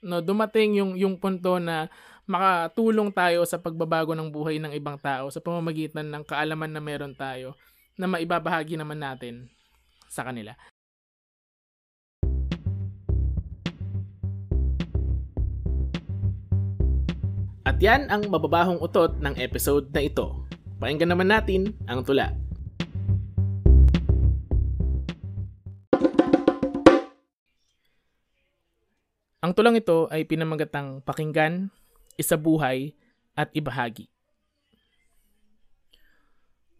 no 0.00 0.24
dumating 0.24 0.80
yung 0.80 0.92
yung 0.96 1.20
punto 1.20 1.60
na 1.60 1.92
makatulong 2.24 3.12
tayo 3.12 3.44
sa 3.44 3.60
pagbabago 3.60 4.16
ng 4.16 4.32
buhay 4.32 4.56
ng 4.56 4.72
ibang 4.72 4.96
tao 4.96 5.28
sa 5.28 5.44
pamamagitan 5.44 6.08
ng 6.08 6.24
kaalaman 6.24 6.72
na 6.72 6.80
meron 6.80 7.12
tayo 7.12 7.52
na 8.00 8.08
maibabahagi 8.08 8.80
naman 8.80 8.96
natin 8.96 9.52
sa 10.08 10.24
kanila. 10.24 10.56
At 17.60 17.76
yan 17.76 18.08
ang 18.08 18.24
mababahong 18.32 18.80
utot 18.80 19.20
ng 19.20 19.36
episode 19.36 19.92
na 19.92 20.00
ito. 20.00 20.48
Pakinggan 20.80 21.12
naman 21.12 21.28
natin 21.28 21.76
ang 21.84 22.00
tula. 22.00 22.32
Ang 29.40 29.52
tulang 29.52 29.76
ito 29.76 30.08
ay 30.08 30.24
pinamagatang 30.24 31.04
pakinggan, 31.04 31.68
isabuhay, 32.16 32.96
at 33.36 33.48
ibahagi. 33.56 34.08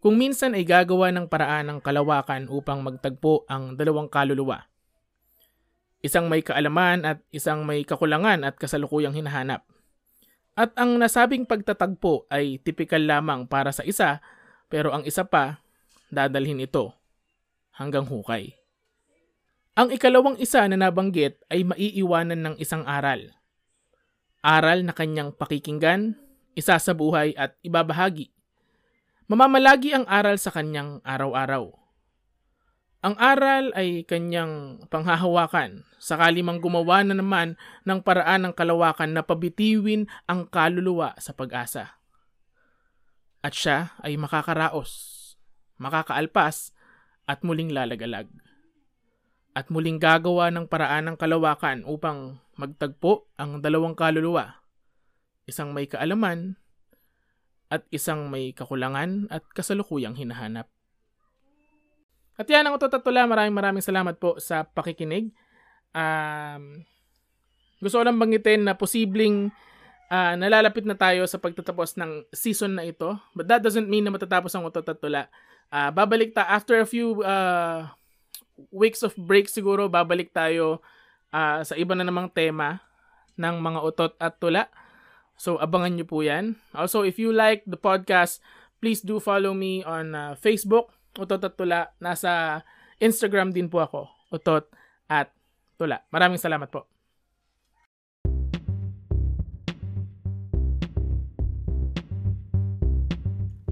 Kung 0.01 0.17
minsan 0.17 0.57
ay 0.57 0.65
gagawa 0.65 1.13
ng 1.13 1.29
paraan 1.29 1.69
ng 1.69 1.79
kalawakan 1.79 2.49
upang 2.49 2.81
magtagpo 2.81 3.45
ang 3.45 3.77
dalawang 3.77 4.09
kaluluwa. 4.09 4.65
Isang 6.01 6.25
may 6.25 6.41
kaalaman 6.41 7.05
at 7.05 7.21
isang 7.29 7.61
may 7.61 7.85
kakulangan 7.85 8.41
at 8.41 8.57
kasalukuyang 8.57 9.13
hinahanap. 9.13 9.61
At 10.57 10.73
ang 10.73 10.97
nasabing 10.97 11.45
pagtatagpo 11.45 12.25
ay 12.33 12.57
tipikal 12.65 13.05
lamang 13.05 13.45
para 13.45 13.69
sa 13.69 13.85
isa 13.85 14.25
pero 14.73 14.89
ang 14.89 15.05
isa 15.05 15.21
pa 15.21 15.61
dadalhin 16.09 16.65
ito 16.65 16.97
hanggang 17.77 18.09
hukay. 18.09 18.57
Ang 19.77 19.93
ikalawang 19.93 20.41
isa 20.41 20.65
na 20.65 20.81
nabanggit 20.81 21.39
ay 21.47 21.61
maiiwanan 21.61 22.41
ng 22.41 22.55
isang 22.57 22.83
aral. 22.89 23.31
Aral 24.41 24.81
na 24.81 24.97
kanyang 24.97 25.31
pakikinggan, 25.37 26.17
isa 26.57 26.75
sa 26.81 26.91
buhay 26.97 27.37
at 27.37 27.53
ibabahagi. 27.61 28.33
Mamamalagi 29.31 29.95
ang 29.95 30.03
aral 30.11 30.35
sa 30.35 30.51
kanyang 30.51 30.99
araw-araw. 31.07 31.71
Ang 32.99 33.15
aral 33.15 33.71
ay 33.79 34.03
kanyang 34.03 34.83
panghahawakan, 34.91 35.87
sakali 36.03 36.43
mang 36.43 36.59
gumawa 36.59 36.99
na 37.07 37.15
naman 37.15 37.55
ng 37.87 38.03
paraan 38.03 38.43
ng 38.43 38.51
kalawakan 38.51 39.15
na 39.15 39.23
pabitiwin 39.23 40.11
ang 40.27 40.51
kaluluwa 40.51 41.15
sa 41.15 41.31
pag-asa. 41.31 41.95
At 43.39 43.55
siya 43.55 43.95
ay 44.03 44.19
makakaraos, 44.19 44.91
makakaalpas, 45.79 46.75
at 47.23 47.39
muling 47.47 47.71
lalagalag 47.71 48.27
at 49.55 49.71
muling 49.71 49.95
gagawa 49.95 50.51
ng 50.51 50.67
paraan 50.67 51.07
ng 51.07 51.15
kalawakan 51.15 51.87
upang 51.87 52.43
magtagpo 52.59 53.31
ang 53.39 53.63
dalawang 53.63 53.95
kaluluwa, 53.95 54.59
isang 55.47 55.71
may 55.71 55.87
kaalaman 55.87 56.60
at 57.71 57.87
isang 57.87 58.27
may 58.27 58.51
kakulangan 58.51 59.31
at 59.31 59.47
kasalukuyang 59.55 60.19
hinahanap. 60.19 60.67
At 62.35 62.47
yan 62.51 62.67
ang 62.67 62.75
utotatula. 62.75 63.23
Maraming 63.23 63.55
maraming 63.55 63.85
salamat 63.85 64.19
po 64.19 64.35
sa 64.43 64.67
pakikinig. 64.67 65.31
Um, 65.95 66.83
gusto 67.79 67.97
ko 67.97 68.03
lang 68.03 68.19
banggitin 68.19 68.67
na 68.67 68.75
posibleng 68.75 69.55
uh, 70.11 70.33
nalalapit 70.35 70.83
na 70.83 70.99
tayo 70.99 71.23
sa 71.25 71.39
pagtatapos 71.39 71.95
ng 71.95 72.27
season 72.35 72.75
na 72.75 72.83
ito. 72.83 73.15
But 73.31 73.47
that 73.47 73.63
doesn't 73.63 73.87
mean 73.87 74.03
na 74.03 74.11
matatapos 74.11 74.51
ang 74.51 74.67
utotatula. 74.67 75.31
Uh, 75.71 75.89
babalik 75.95 76.35
ta 76.35 76.43
after 76.51 76.83
a 76.83 76.87
few 76.87 77.23
uh, 77.23 77.87
weeks 78.75 78.99
of 79.07 79.15
break 79.15 79.47
siguro 79.47 79.87
babalik 79.87 80.35
tayo 80.35 80.83
uh, 81.31 81.63
sa 81.63 81.79
iba 81.79 81.95
na 81.95 82.03
namang 82.03 82.27
tema 82.27 82.83
ng 83.39 83.55
mga 83.63 83.79
utot 83.79 84.13
at 84.19 84.35
tula. 84.37 84.67
So 85.41 85.57
abangan 85.57 85.97
nyo 85.97 86.05
po 86.05 86.21
yan. 86.21 86.53
Also, 86.69 87.01
if 87.01 87.17
you 87.17 87.33
like 87.33 87.65
the 87.65 87.73
podcast, 87.73 88.37
please 88.77 89.01
do 89.01 89.17
follow 89.17 89.57
me 89.57 89.81
on 89.81 90.13
uh, 90.13 90.37
Facebook, 90.37 90.93
Utot 91.17 91.41
at 91.41 91.57
Tula. 91.57 91.89
Nasa 91.97 92.61
Instagram 93.01 93.49
din 93.49 93.65
po 93.65 93.81
ako, 93.81 94.05
Utot 94.29 94.69
at 95.09 95.33
Tula. 95.81 96.05
Maraming 96.13 96.37
salamat 96.37 96.69
po. 96.69 96.85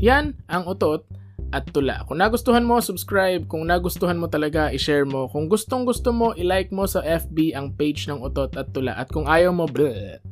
Yan 0.02 0.42
ang 0.50 0.66
utot 0.66 1.06
at 1.52 1.68
tula. 1.76 2.08
Kung 2.08 2.24
nagustuhan 2.24 2.64
mo, 2.64 2.80
subscribe. 2.80 3.44
Kung 3.52 3.68
nagustuhan 3.68 4.16
mo 4.16 4.32
talaga, 4.32 4.72
i-share 4.72 5.04
mo. 5.04 5.28
Kung 5.28 5.52
gustong 5.52 5.84
gusto 5.84 6.16
mo, 6.16 6.32
i-like 6.40 6.72
mo 6.72 6.88
sa 6.88 7.04
FB 7.04 7.52
ang 7.52 7.76
page 7.76 8.08
ng 8.08 8.24
Utot 8.24 8.56
at 8.56 8.72
Tula. 8.72 8.96
At 8.96 9.12
kung 9.12 9.28
ayaw 9.28 9.52
mo, 9.52 9.68
bleh. 9.68 10.24